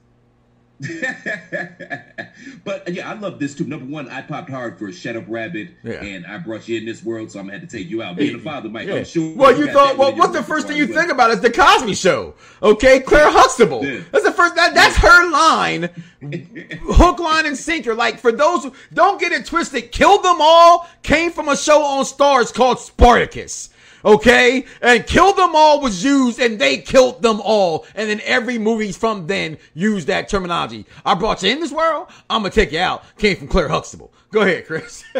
[2.63, 3.65] but yeah, I love this too.
[3.65, 6.03] Number one, I popped hard for Shut Up Rabbit, Yeah.
[6.03, 8.15] and I brought you in this world, so I'm gonna have to take you out.
[8.15, 8.95] Being a father, Mike, Yeah.
[8.95, 9.35] I'm sure.
[9.35, 9.97] Well, you got thought.
[9.97, 11.31] Well, what's the first thing you think about?
[11.31, 12.33] Is the Cosby Show?
[12.61, 13.85] Okay, Claire Huxtable.
[13.85, 14.01] Yeah.
[14.11, 14.55] That's the first.
[14.55, 15.89] That, that's her line.
[16.83, 17.93] Hook, line, and sinker.
[17.95, 21.81] Like for those who don't get it twisted, "Kill Them All" came from a show
[21.83, 23.69] on Starz called Spartacus.
[24.03, 27.85] Okay, and "Kill Them All" was used, and they killed them all.
[27.95, 30.85] And then every movie from then used that terminology.
[31.05, 32.07] I brought you in this world.
[32.29, 33.03] I'm gonna take you out.
[33.17, 34.11] Came from Claire Huxtable.
[34.31, 35.03] Go ahead, Chris.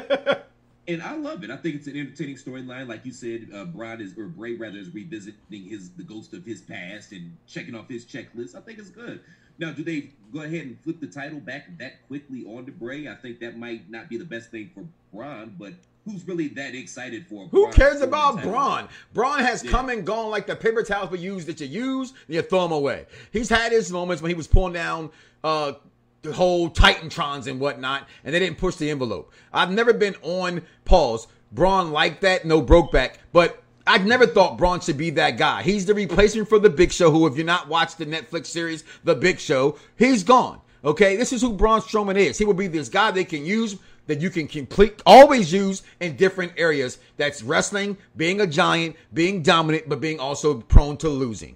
[0.88, 1.52] and I love it.
[1.52, 2.88] I think it's an entertaining storyline.
[2.88, 6.46] Like you said, uh, Brian is or Bray rather is revisiting his the ghost of
[6.46, 8.56] his past and checking off his checklist.
[8.56, 9.22] I think it's good.
[9.60, 13.08] Now, do they go ahead and flip the title back that quickly onto Bray?
[13.08, 15.74] I think that might not be the best thing for Braun, but
[16.06, 17.46] who's really that excited for?
[17.48, 18.42] Who Braun cares about?
[18.42, 18.88] Braun?
[19.14, 19.72] Braun has Yeah.
[19.72, 22.64] come and gone like the paper towels we use that you use and you throw
[22.64, 23.06] them away.
[23.32, 25.12] He's had his moments when he was pulling down
[25.44, 25.74] uh,
[26.22, 29.32] the whole Titantrons and whatnot, and they didn't push the envelope.
[29.52, 31.28] I've never been on pause.
[31.52, 35.64] Braun like that, no broke back, but I've never thought Braun should be that guy.
[35.64, 38.84] He's the replacement for the Big Show, who, if you're not watched the Netflix series,
[39.04, 40.62] The Big Show, he's gone.
[40.86, 42.38] Okay, this is who Braun Strowman is.
[42.38, 43.78] He will be this guy they can use
[44.08, 47.00] that you can complete, always use in different areas.
[47.18, 51.56] That's wrestling, being a giant, being dominant, but being also prone to losing.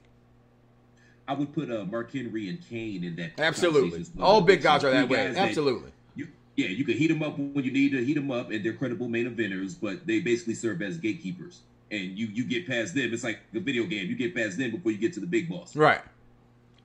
[1.28, 3.40] I would put uh, Mark Henry and Kane in that.
[3.40, 4.06] Absolutely.
[4.16, 4.28] well.
[4.28, 5.34] All big guys are that way.
[5.36, 5.92] Absolutely.
[6.16, 8.64] You, yeah, you can heat them up when you need to heat them up, and
[8.64, 11.62] they're credible main eventers, but they basically serve as gatekeepers.
[11.92, 13.14] And you you get past them.
[13.14, 14.08] It's like a video game.
[14.08, 15.76] You get past them before you get to the big boss.
[15.76, 16.02] Right.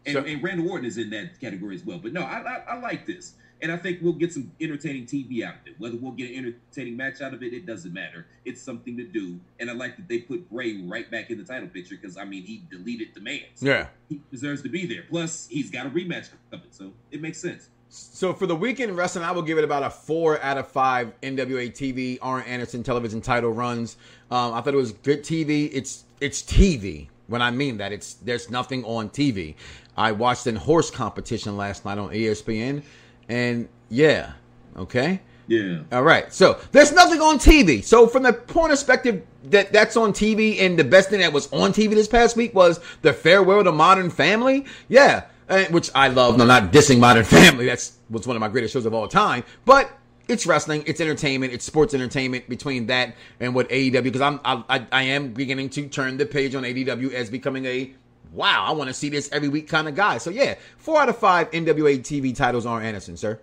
[0.07, 1.99] And, So- and Randall Orton is in that category as well.
[1.99, 5.45] But no, I, I I like this, and I think we'll get some entertaining TV
[5.45, 5.75] out of it.
[5.79, 8.27] Whether we'll get an entertaining match out of it, it doesn't matter.
[8.45, 11.45] It's something to do, and I like that they put Bray right back in the
[11.45, 13.41] title picture because I mean he deleted the man.
[13.55, 13.87] So Yeah.
[14.09, 15.05] he deserves to be there.
[15.09, 17.69] Plus, he's got a rematch coming, so it makes sense.
[17.93, 21.13] So for the weekend wrestling, I will give it about a four out of five
[21.23, 23.97] NWA TV Arn Anderson television title runs.
[24.31, 25.69] Um, I thought it was good TV.
[25.73, 27.09] It's it's TV.
[27.27, 29.55] When I mean that, it's there's nothing on TV.
[29.97, 32.83] I watched an horse competition last night on ESPN,
[33.31, 34.33] and yeah,
[34.77, 35.21] okay.
[35.47, 35.81] Yeah.
[35.91, 36.33] All right.
[36.33, 37.83] So there's nothing on TV.
[37.83, 41.33] So from the point of perspective that that's on TV, and the best thing that
[41.33, 44.67] was on TV this past week was the farewell to Modern Family.
[44.89, 46.39] Yeah, and, which I love.
[46.39, 47.67] No, not dissing Modern Family.
[47.67, 49.43] That's was one of my greatest shows of all time.
[49.65, 49.91] But
[50.29, 52.49] it's wrestling, it's entertainment, it's sports entertainment.
[52.49, 56.27] Between that and what AEW, because I'm I, I, I am beginning to turn the
[56.27, 57.93] page on AEW as becoming a
[58.33, 60.19] wow, I want to see this every week kind of guy.
[60.19, 63.41] So yeah, four out of five NWA TV titles Arn Anderson, sir.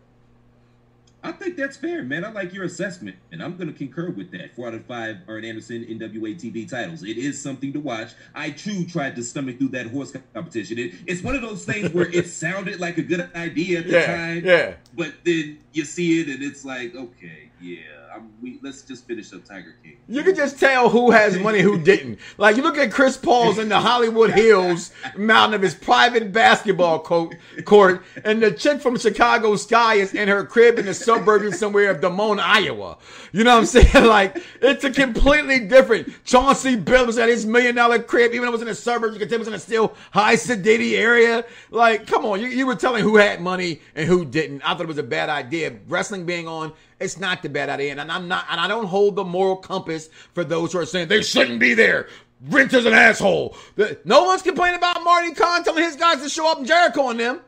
[1.23, 2.23] I think that's fair, man.
[2.23, 4.55] I like your assessment, and I'm going to concur with that.
[4.55, 7.03] Four out of five Arn Anderson NWA TV titles.
[7.03, 8.09] It is something to watch.
[8.33, 10.77] I too tried to stomach through that horse competition.
[10.77, 13.93] It, it's one of those things where it sounded like a good idea at the
[13.93, 14.73] Yeah, time, yeah.
[14.95, 17.79] but then you see it, and it's like, okay, yeah,
[18.17, 19.97] I'm, we, let's just finish up Tiger King.
[20.07, 22.19] You can just tell who has money, who didn't.
[22.37, 26.99] Like you look at Chris Paul's in the Hollywood Hills mountain of his private basketball
[26.99, 31.59] court, court, and the chick from Chicago Sky is in her crib in the suburbs
[31.59, 32.97] somewhere of Des Moines, Iowa.
[33.31, 34.05] You know what I'm saying?
[34.05, 36.09] Like it's a completely different.
[36.25, 39.19] Chauncey Billups at his million dollar crib, even though it was in the suburbs, you
[39.19, 41.45] could tell it was in a still high sedity area.
[41.69, 44.61] Like, come on, you, you were telling who had money and who didn't.
[44.63, 45.75] I thought it was a bad idea.
[45.87, 49.15] Wrestling being on, it's not the bad idea, and I'm not, and I don't hold
[49.15, 52.07] the moral compass for those who are saying they shouldn't be there.
[52.51, 53.57] Is an asshole.
[54.05, 57.17] No one's complaining about Marty Khan telling his guys to show up in Jericho on
[57.17, 57.39] them.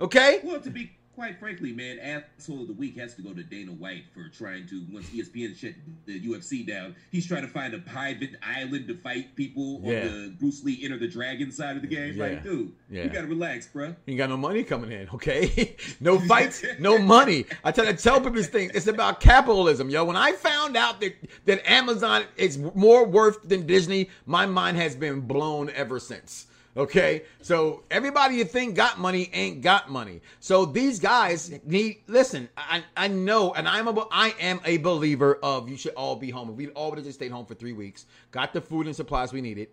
[0.00, 0.40] Okay?
[0.44, 3.72] Well, to be quite frankly, man, asshole of the week has to go to Dana
[3.72, 5.72] White for trying to once ESPN shut
[6.06, 6.94] the UFC down.
[7.10, 10.00] He's trying to find a private island to fight people Yeah.
[10.00, 12.14] on the Bruce Lee Enter the Dragon side of the game.
[12.16, 12.24] Yeah.
[12.24, 13.04] Like, dude, Yeah.
[13.04, 13.88] you gotta relax, bruh.
[14.06, 15.76] You ain't got no money coming in, okay?
[16.00, 17.44] no fights, no money.
[17.62, 18.70] I tell I tell people this thing.
[18.74, 20.04] It's about capitalism, yo.
[20.04, 24.96] When I found out that that Amazon is more worth than Disney, my mind has
[24.96, 26.46] been blown ever since.
[26.74, 30.22] Okay, so everybody you think got money ain't got money.
[30.40, 32.48] So these guys need listen.
[32.56, 36.30] I I know, and I'm a I am a believer of you should all be
[36.30, 36.48] home.
[36.48, 38.96] If we all would have just stayed home for three weeks, got the food and
[38.96, 39.68] supplies we needed,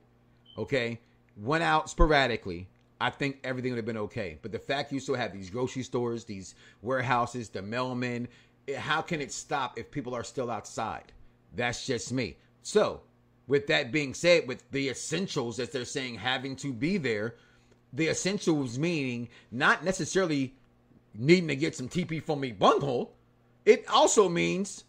[0.58, 1.00] okay,
[1.38, 2.68] went out sporadically,
[3.00, 4.38] I think everything would have been okay.
[4.42, 8.28] But the fact you still have these grocery stores, these warehouses, the mailmen,
[8.78, 11.14] how can it stop if people are still outside?
[11.56, 12.36] That's just me.
[12.62, 13.02] So,
[13.50, 17.36] with that being said, with the essentials, as they're saying, having to be there,
[17.92, 20.54] the essentials meaning not necessarily
[21.16, 23.16] needing to get some TP from me bunghole.
[23.66, 24.84] It also means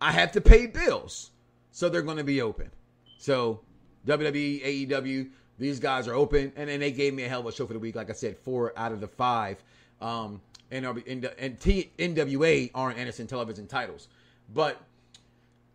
[0.00, 1.30] I have to pay bills.
[1.70, 2.68] So they're going to be open.
[3.16, 3.60] So
[4.08, 5.30] WWE, AEW,
[5.60, 6.52] these guys are open.
[6.56, 7.94] And then they gave me a hell of a show for the week.
[7.94, 9.62] Like I said, four out of the five.
[10.00, 10.40] Um,
[10.72, 14.08] and, and, and T, NWA Arn Anderson television titles.
[14.52, 14.80] But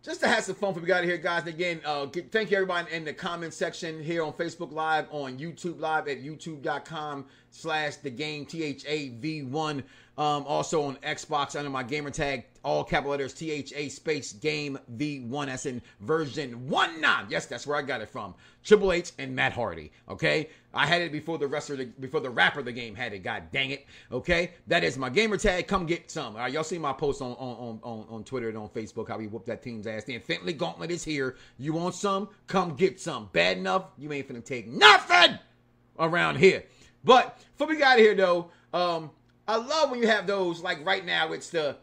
[0.02, 1.40] just to have some fun for we got here, guys.
[1.40, 5.06] And again, uh, get, thank you everybody in the comment section here on Facebook Live,
[5.10, 9.82] on YouTube Live at youtube.com slash the game THAV1.
[10.20, 15.46] Um, also on Xbox under my gamer tag, all capital letters THA space game V1.
[15.46, 17.26] That's in version 1 9.
[17.30, 18.34] Yes, that's where I got it from.
[18.62, 19.90] Triple H and Matt Hardy.
[20.10, 20.50] Okay.
[20.74, 23.20] I had it before the wrestler, before the rapper the game had it.
[23.20, 23.86] God dang it.
[24.12, 24.50] Okay.
[24.66, 25.66] That is my gamer tag.
[25.66, 26.34] Come get some.
[26.36, 26.52] All right.
[26.52, 29.46] Y'all see my post on, on, on, on Twitter and on Facebook how we whooped
[29.46, 30.04] that team's ass.
[30.04, 31.36] The Infinitely Gauntlet is here.
[31.56, 32.28] You want some?
[32.46, 33.30] Come get some.
[33.32, 33.84] Bad enough?
[33.96, 35.38] You ain't finna take nothing
[35.98, 36.64] around here.
[37.04, 39.10] But before we got here though, um,
[39.50, 41.32] I love when you have those like right now.
[41.32, 41.76] It's the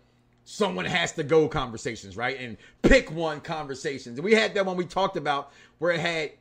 [0.45, 2.39] someone has to go conversations, right?
[2.39, 4.21] And pick one conversations.
[4.21, 6.31] We had that one we talked about where it had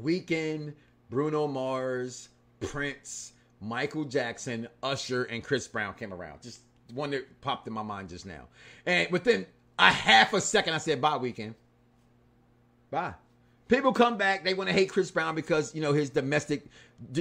[0.00, 0.74] Weeknd,
[1.10, 2.28] Bruno Mars,
[2.60, 6.42] Prince, Michael Jackson, Usher, and Chris Brown came around.
[6.42, 6.60] Just
[6.94, 8.46] one that popped in my mind just now.
[8.86, 9.46] And within
[9.80, 11.54] a half a second, I said, "Bye, Weeknd."
[12.92, 13.14] Bye.
[13.68, 14.44] People come back.
[14.44, 16.66] They want to hate Chris Brown because you know his domestic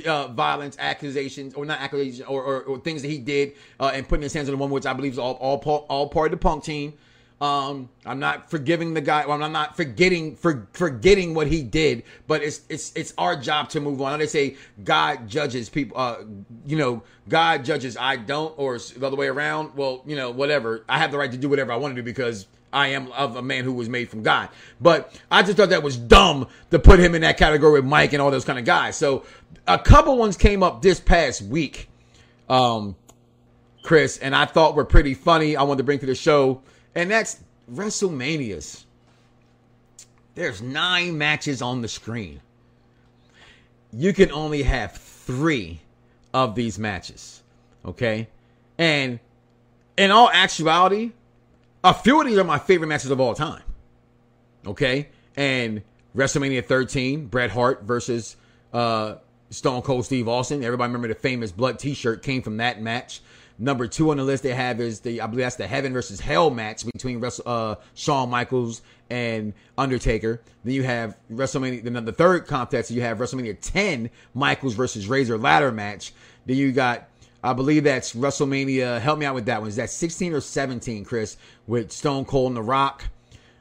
[0.06, 4.08] uh, violence accusations, or not accusations, or, or, or things that he did, uh, and
[4.08, 6.40] putting his hands on the woman, which I believe is all all, all part of
[6.40, 6.94] the punk team.
[7.42, 9.26] Um, I'm not forgiving the guy.
[9.26, 13.70] Well, I'm not forgetting for forgetting what he did, but it's it's it's our job
[13.70, 14.20] to move on.
[14.20, 15.98] They say God judges people.
[15.98, 16.18] Uh,
[16.66, 17.98] you know, God judges.
[17.98, 19.76] I don't, or the other way around.
[19.76, 20.86] Well, you know, whatever.
[20.88, 23.38] I have the right to do whatever I want to do because I am of
[23.38, 24.50] a man who was made from God.
[24.82, 28.12] But I just thought that was dumb to put him in that category with Mike
[28.12, 28.98] and all those kind of guys.
[28.98, 29.24] So
[29.66, 31.88] a couple ones came up this past week,
[32.50, 32.98] um,
[33.82, 35.56] Chris, and I thought were pretty funny.
[35.56, 36.62] I wanted to bring to the show,
[36.94, 37.38] and that's
[37.72, 38.84] WrestleManias.
[40.36, 42.42] There's nine matches on the screen.
[43.94, 45.80] You can only have three
[46.34, 47.42] of these matches.
[47.86, 48.28] Okay?
[48.78, 49.22] And
[49.98, 51.14] in all actuality,
[51.86, 53.62] a few of these are my favorite matches of all time.
[54.66, 55.10] Okay?
[55.38, 55.84] And
[56.16, 58.36] WrestleMania 13, Bret Hart versus
[58.74, 59.16] uh,
[59.52, 60.64] Stone Cold Steve Austin.
[60.64, 63.22] Everybody remember the famous blood t shirt came from that match.
[63.58, 66.20] Number two on the list they have is the I believe that's the Heaven versus
[66.20, 70.42] Hell match between uh, Shawn Michaels and Undertaker.
[70.66, 71.84] Then you have WrestleMania.
[71.84, 76.14] Then the third contest you have WrestleMania 10 Michaels versus Razor ladder match.
[76.46, 77.08] Then you got
[77.46, 79.00] I believe that's WrestleMania.
[79.00, 79.70] Help me out with that one.
[79.70, 81.38] Is that 16 or 17, Chris?
[81.68, 83.06] With Stone Cold and The Rock.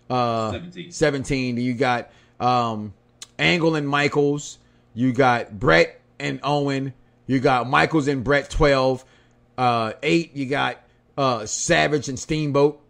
[0.09, 0.91] Uh, 17.
[0.91, 1.57] 17.
[1.59, 2.11] You got
[2.41, 2.95] um,
[3.39, 4.59] Angle and Michaels.
[4.95, 6.95] You got Bret and Owen.
[7.26, 9.05] You got Michaels and Bret 12.
[9.59, 10.35] Uh, 8.
[10.35, 10.80] You got
[11.18, 12.80] uh, Savage and Steamboat.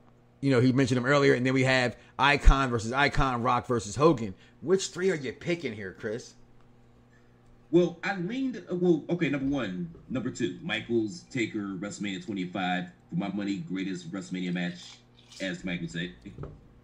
[0.41, 1.35] You know, he mentioned them earlier.
[1.35, 4.33] And then we have Icon versus Icon, Rock versus Hogan.
[4.61, 6.35] Which three are you picking here, Chris?
[7.75, 8.63] Well, I leaned.
[8.71, 14.53] Well, okay, number one, number two, Michaels Taker WrestleMania 25 for my money, greatest WrestleMania
[14.53, 14.93] match,
[15.41, 16.13] as Mike would say,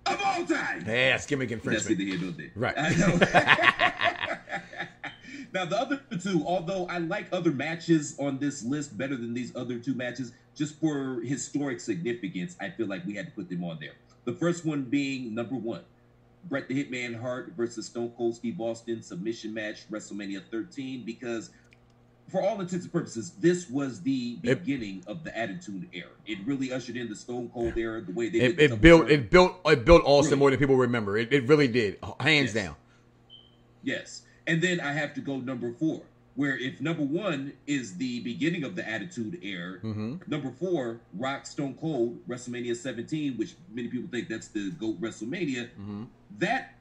[0.07, 0.83] of all time.
[0.85, 2.01] Yeah, it's gimmick That's infringement.
[2.01, 2.51] here nor there.
[2.57, 2.75] Right.
[2.77, 3.07] I know.
[5.55, 9.55] now the other two, although I like other matches on this list better than these
[9.55, 13.63] other two matches, just for historic significance, I feel like we had to put them
[13.63, 13.93] on there.
[14.25, 15.83] The first one being number one,
[16.49, 21.51] Bret the Hitman Hart versus Stone Cold Steve Austin submission match, WrestleMania 13, because
[22.29, 26.09] for all intents and purposes, this was the It- beginning of the Attitude Era.
[26.27, 29.11] It really ushered in the Stone Cold era, the way they It, did it built
[29.11, 30.39] it built it built Austin Really?
[30.39, 31.19] more than people remember.
[31.19, 32.65] It, it really did, hands Yes.
[32.65, 32.77] down.
[33.83, 34.23] Yes.
[34.47, 36.03] And then I have to go number four,
[36.41, 40.15] where if number one is the beginning of the Attitude Era, Mm-hmm.
[40.27, 45.65] number four, Rock Stone Cold, WrestleMania 17, which many people think that's the GOAT WrestleMania,
[45.79, 46.05] Mm-hmm.
[46.39, 46.75] that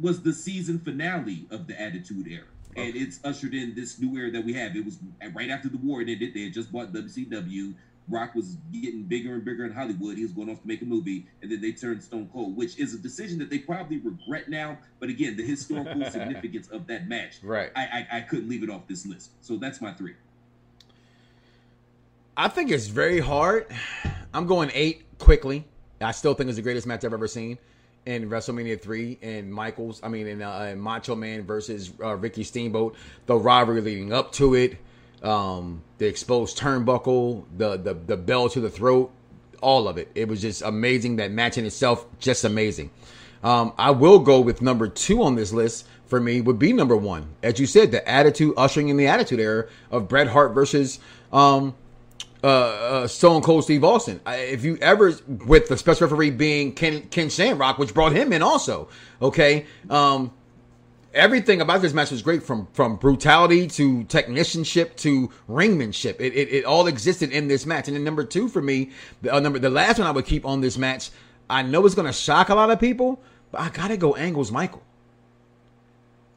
[0.00, 2.48] was the season finale of the Attitude Era.
[2.76, 4.74] And it's ushered in this new era that we have.
[4.74, 4.98] It was
[5.32, 6.16] right after the war, and they.
[6.16, 7.72] They had just bought WCW.
[8.08, 10.16] Rock was getting bigger and bigger in Hollywood.
[10.16, 12.78] He was going off to make a movie, and then they turned Stone Cold, which
[12.78, 14.78] is a decision that they probably regret now.
[15.00, 17.70] But again, the historical significance of that match, Right.
[17.74, 19.30] I, I I couldn't leave it off this list.
[19.40, 20.14] So that's my three.
[22.36, 23.66] I think it's very hard.
[24.32, 25.64] I'm going eight quickly.
[26.00, 27.58] I still think it's the greatest match I've ever seen
[28.06, 30.00] in WrestleMania three and Michaels.
[30.02, 32.96] I mean, in, uh, in Macho Man versus uh, Ricky Steamboat.
[33.26, 34.76] The rivalry leading up to it,
[35.24, 39.10] um, the exposed turnbuckle, the the the bell to the throat,
[39.60, 40.10] all of it.
[40.14, 41.16] It was just amazing.
[41.16, 42.90] That match in itself, just amazing.
[43.42, 46.96] Um, I will go with number two on this list for me would be number
[46.96, 47.26] one.
[47.42, 51.00] As you said, the attitude ushering in the attitude era of Bret Hart versus
[51.32, 51.74] um,
[52.42, 54.20] uh, uh, Stone Cold Steve Austin.
[54.26, 55.14] I, if you ever,
[55.46, 58.88] with the special referee being Ken Ken Shamrock, which brought him in also.
[59.22, 60.30] Okay, um,
[61.14, 66.16] everything about this match was great from from brutality to technicianship to ringmanship.
[66.18, 67.88] It, it, it all existed in this match.
[67.88, 68.90] And then number two for me,
[69.22, 71.10] the uh, number the last one I would keep on this match.
[71.48, 73.20] I know it's going to shock a lot of people,
[73.52, 74.82] but I gotta go Angles Michael.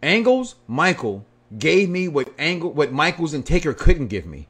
[0.03, 1.25] Angles Michael
[1.57, 4.47] gave me what Angle what Michaels and Taker couldn't give me.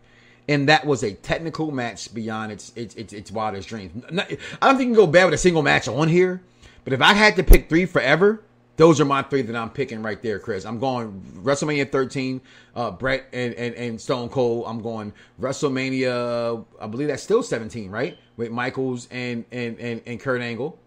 [0.50, 4.04] And that was a technical match beyond its its its, its wildest dreams.
[4.06, 6.42] I don't think you can go bad with a single match on here,
[6.84, 8.42] but if I had to pick three forever,
[8.78, 10.64] those are my three that I'm picking right there, Chris.
[10.64, 12.40] I'm going WrestleMania 13,
[12.76, 14.66] uh, Bret and, and, and Stone Cold.
[14.68, 15.12] I'm going
[15.42, 18.18] WrestleMania, I believe that's still 17, right?
[18.38, 20.80] With Michaels and and and, and Kurt Angle.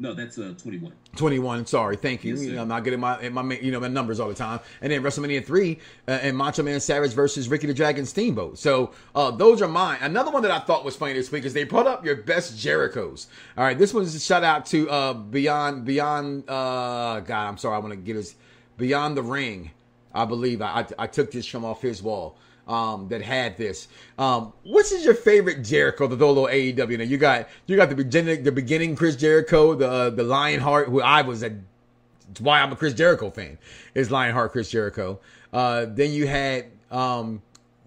[0.00, 0.92] No, that's uh 21.
[1.16, 1.66] 21.
[1.66, 2.34] Sorry, thank you.
[2.34, 2.62] Yes, You know.
[2.62, 4.60] I'm not getting my my you know my numbers all the time.
[4.80, 8.58] And then WrestleMania three uh, and Macho Man Savage versus Ricky the Dragon Steamboat.
[8.58, 9.98] So uh, those are mine.
[10.00, 12.56] Another one that I thought was funny this week is they brought up your best
[12.56, 13.26] Jerichos.
[13.56, 16.48] All right, this one's a shout out to uh, Beyond Beyond.
[16.48, 18.36] Uh, God, I'm sorry, I want to get his
[18.76, 19.72] Beyond the Ring.
[20.14, 22.38] I believe I, I I took this from off his wall.
[22.68, 23.88] Um, that had this.
[24.18, 26.06] Um, which is your favorite Jericho?
[26.06, 26.98] The little AEW.
[26.98, 30.88] Now you got you got the beginning, the beginning Chris Jericho, the uh, the Lionheart,
[30.88, 31.56] who I was a
[32.30, 33.58] it's why I'm a Chris Jericho fan.
[33.94, 35.18] Is Lionheart Chris Jericho?
[35.52, 37.42] Uh, then you had um,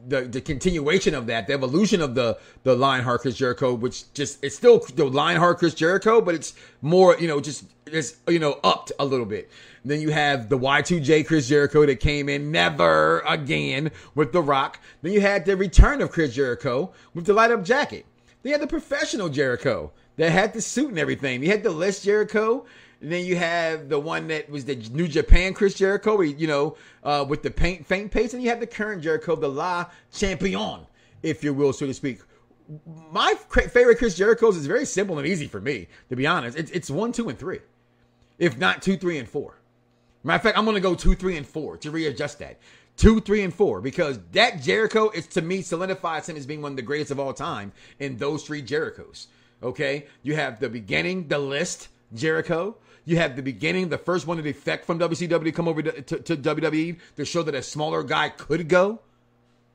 [0.08, 4.44] the the continuation of that, the evolution of the the Lionheart Chris Jericho, which just
[4.44, 8.60] it's still the Lionheart Chris Jericho, but it's more you know just it's you know
[8.64, 9.50] upped a little bit.
[9.84, 14.80] Then you have the Y2J Chris Jericho that came in never again with The Rock.
[15.02, 18.06] Then you had the return of Chris Jericho with the light up jacket.
[18.44, 21.42] They had the professional Jericho that had the suit and everything.
[21.42, 22.66] You had the less Jericho.
[23.02, 26.78] And then you have the one that was the New Japan Chris Jericho, you know,
[27.04, 28.36] uh, with the paint faint pace.
[28.36, 30.82] And you have the current Jericho, the Le Champion,
[31.24, 32.20] if you will, so to speak.
[33.12, 36.58] My favorite Chris Jericho's is very simple and easy for me, to be honest.
[36.58, 37.60] It's, it's one, two, and three,
[38.38, 39.61] if not two, three, and four.
[40.24, 42.60] Matter of fact, I'm going to go two, three, and four to readjust that.
[42.98, 46.74] Two, three, and four because that Jericho is to me solidifies him as being one
[46.74, 49.28] of the greatest of all time in those three Jerichos.
[49.64, 52.76] Okay, you have the beginning, the list Jericho.
[53.06, 56.02] You have the beginning, the first one to defect from WCW to come over to,
[56.02, 59.00] to, to WWE to show that a smaller guy could go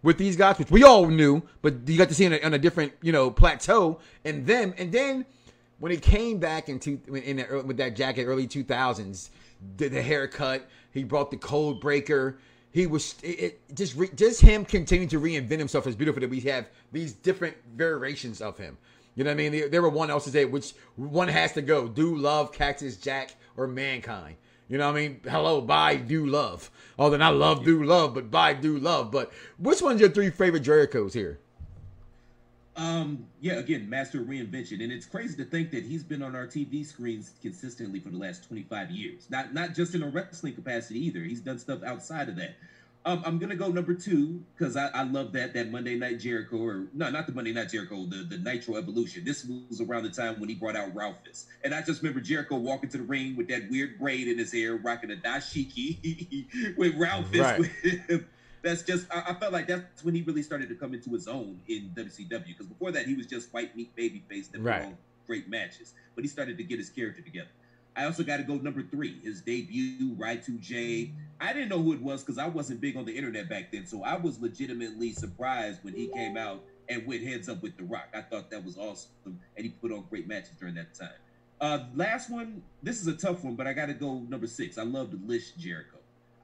[0.03, 2.55] with these guys, which we all knew, but you got to see on a, on
[2.55, 5.27] a different, you know, plateau and then, And then
[5.79, 9.31] when he came back in the, with that jacket early 2000s,
[9.77, 12.39] did the haircut, he brought the code breaker.
[12.73, 16.31] He was it, it just re, just him continuing to reinvent himself is beautiful that
[16.31, 18.77] we have these different variations of him.
[19.15, 19.53] You know what I mean?
[19.53, 21.89] There, there were one else to say which one has to go.
[21.89, 24.37] Do love Cactus Jack or Mankind?
[24.69, 25.21] You know what I mean?
[25.25, 26.71] Hello, bye, do love.
[26.99, 29.11] Oh, then I love, do love, but bye, do love.
[29.11, 31.39] But which one's your three favorite Jerichos here?
[32.77, 36.37] Um, yeah, again, master of reinvention, and it's crazy to think that he's been on
[36.37, 39.27] our TV screens consistently for the last 25 years.
[39.31, 41.21] Not not just in a wrestling capacity either.
[41.21, 42.55] He's done stuff outside of that.
[43.07, 46.59] Um, I'm gonna go number two because I, I love that that Monday Night Jericho
[46.59, 49.25] or no, not the Monday Night Jericho, the the Nitro Evolution.
[49.25, 52.57] This was around the time when he brought out Ralphus, and I just remember Jericho
[52.57, 56.97] walking to the ring with that weird braid in his hair, rocking a dashiki with
[56.97, 57.41] Ralphus.
[57.41, 57.61] Right.
[57.61, 58.25] With
[58.67, 61.29] that's just I, I, felt like that's when he really started to come into his
[61.29, 64.81] own in WCW because before that he was just white meat baby face that right.
[64.81, 67.49] put on great matches, but he started to get his character together.
[67.97, 71.13] I also got to go number three, his debut, Y2J.
[71.41, 73.87] I didn't know who it was because I wasn't big on the internet back then,
[73.87, 77.85] so I was legitimately surprised when he came out and went heads up with The
[77.85, 78.09] Rock.
[78.15, 81.09] I thought that was awesome, and he put on great matches during that time.
[81.59, 84.77] Uh, last one, this is a tough one, but I got to go number six.
[84.77, 85.96] I love the List Jericho.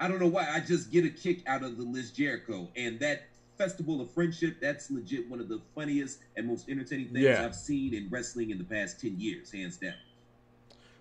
[0.03, 0.48] I don't know why.
[0.50, 3.22] I just get a kick out of the List Jericho, and that
[3.57, 7.44] Festival of Friendship, that's legit one of the funniest and most entertaining things Yeah.
[7.44, 9.94] I've seen in wrestling in the past 10 years, hands down.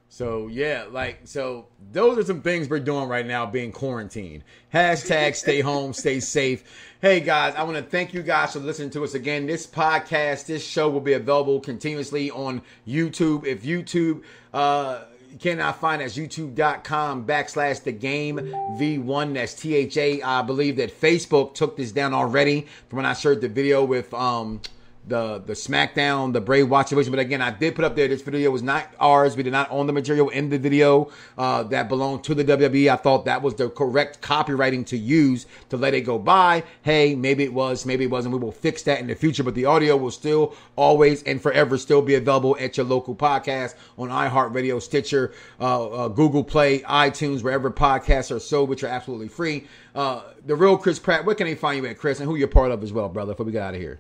[0.09, 4.43] So yeah, like so those are some things we're doing right now being quarantined.
[4.71, 6.63] Hashtag stay home, stay safe.
[7.01, 9.47] Hey guys, I want to thank you guys for listening to us again.
[9.47, 13.45] This podcast, this show will be available continuously on YouTube.
[13.45, 14.23] If YouTube
[14.53, 16.17] uh you cannot find us.
[16.17, 22.67] Youtube.com backslash the game v1 that's t-h-a i believe that facebook took this down already
[22.89, 24.59] from when i shared the video with um
[25.07, 27.11] the the SmackDown, the Bray Wyatt situation.
[27.11, 28.07] But again, I did put up there.
[28.07, 29.35] This video was not ours.
[29.35, 32.91] We did not own the material in the video uh, that belonged to the WWE.
[32.91, 36.63] I thought that was the correct copywriting to use to let it go by.
[36.83, 38.33] Hey, maybe it was, maybe it wasn't.
[38.33, 39.43] We will fix that in the future.
[39.43, 43.75] But the audio will still always and forever still be available at your local podcast
[43.97, 49.27] on iHeartRadio, Stitcher, uh, uh, Google Play, iTunes, wherever podcasts are sold, which are absolutely
[49.27, 49.67] free.
[49.95, 51.25] Uh, the real Chris Platt.
[51.25, 52.19] Where can they find you at, Chris?
[52.19, 53.33] And who you're part of as well, brother?
[53.33, 53.99] Before we get out of here.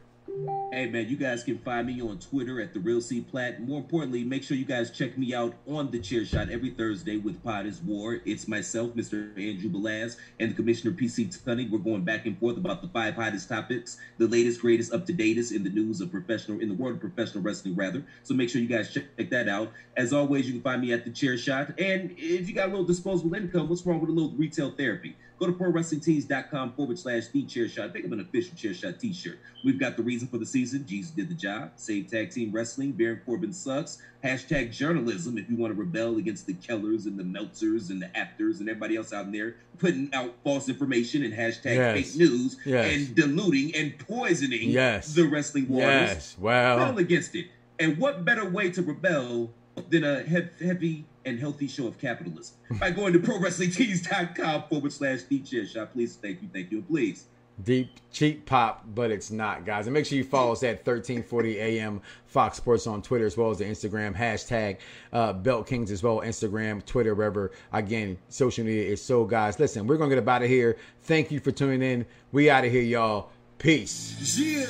[0.71, 3.61] Hey man, you guys can find me on Twitter at the Real C Platt.
[3.61, 7.17] More importantly, make sure you guys check me out on the Chair Shot every Thursday
[7.17, 8.21] with Pod is War.
[8.25, 9.31] It's myself, Mr.
[9.37, 11.69] Andrew Belaz, and the Commissioner PC Tunney.
[11.69, 15.13] We're going back and forth about the five hottest topics, the latest, greatest, up to
[15.13, 18.03] datest in the news of professional in the world of professional wrestling, rather.
[18.23, 19.71] So make sure you guys check that out.
[19.97, 21.79] As always, you can find me at the Chair Shot.
[21.79, 25.15] And if you got a little disposable income, what's wrong with a little retail therapy?
[25.41, 27.95] Go to prowrestlingtees.com forward slash the chair shot.
[27.95, 29.39] Pick up an official chair shot t shirt.
[29.65, 30.85] We've got the reason for the season.
[30.85, 31.71] Jesus did the job.
[31.77, 32.91] Save tag team wrestling.
[32.91, 33.97] Baron Corbin sucks.
[34.23, 38.15] Hashtag journalism if you want to rebel against the Kellers and the Meltzers and the
[38.15, 42.11] Afters and everybody else out there putting out false information and hashtag Yes.
[42.11, 42.93] fake news Yes.
[42.93, 45.15] and diluting and poisoning Yes.
[45.15, 45.87] the wrestling waters.
[45.89, 46.35] Yes.
[46.39, 46.77] Well.
[46.77, 47.47] Rebel against it.
[47.79, 49.51] And what better way to rebel
[49.89, 55.39] than a heavy and healthy show of capitalism by going to prowrestlingtees.com forward slash the
[55.39, 55.93] chair shot.
[55.93, 57.25] Please, thank you, thank you, and please.
[57.63, 59.85] Deep cheap pop, but it's not, guys.
[59.85, 63.51] And make sure you follow us at 1340 AM Fox Sports on Twitter as well
[63.51, 64.77] as the Instagram hashtag
[65.13, 67.51] uh, Belt Kings as well, Instagram, Twitter, wherever.
[67.71, 69.59] Again, social media is so, guys.
[69.59, 70.77] Listen, we're gonna get up out of here.
[71.03, 72.05] Thank you for tuning in.
[72.31, 73.29] We out of here, y'all.
[73.59, 74.39] Peace.
[74.39, 74.65] Yeah.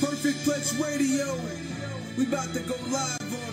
[0.00, 1.38] Perfect Plex Radio.
[2.18, 3.45] We about to go live on him.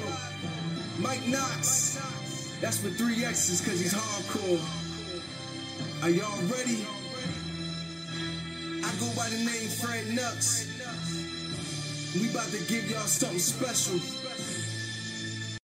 [0.99, 2.59] Mike Knoxxx.
[2.61, 4.61] That's with three X's because he's hardcore.
[6.03, 6.85] Are y'all ready?
[8.83, 10.67] I go by the name Fred Nux.
[12.15, 13.99] We about to give y'all something special.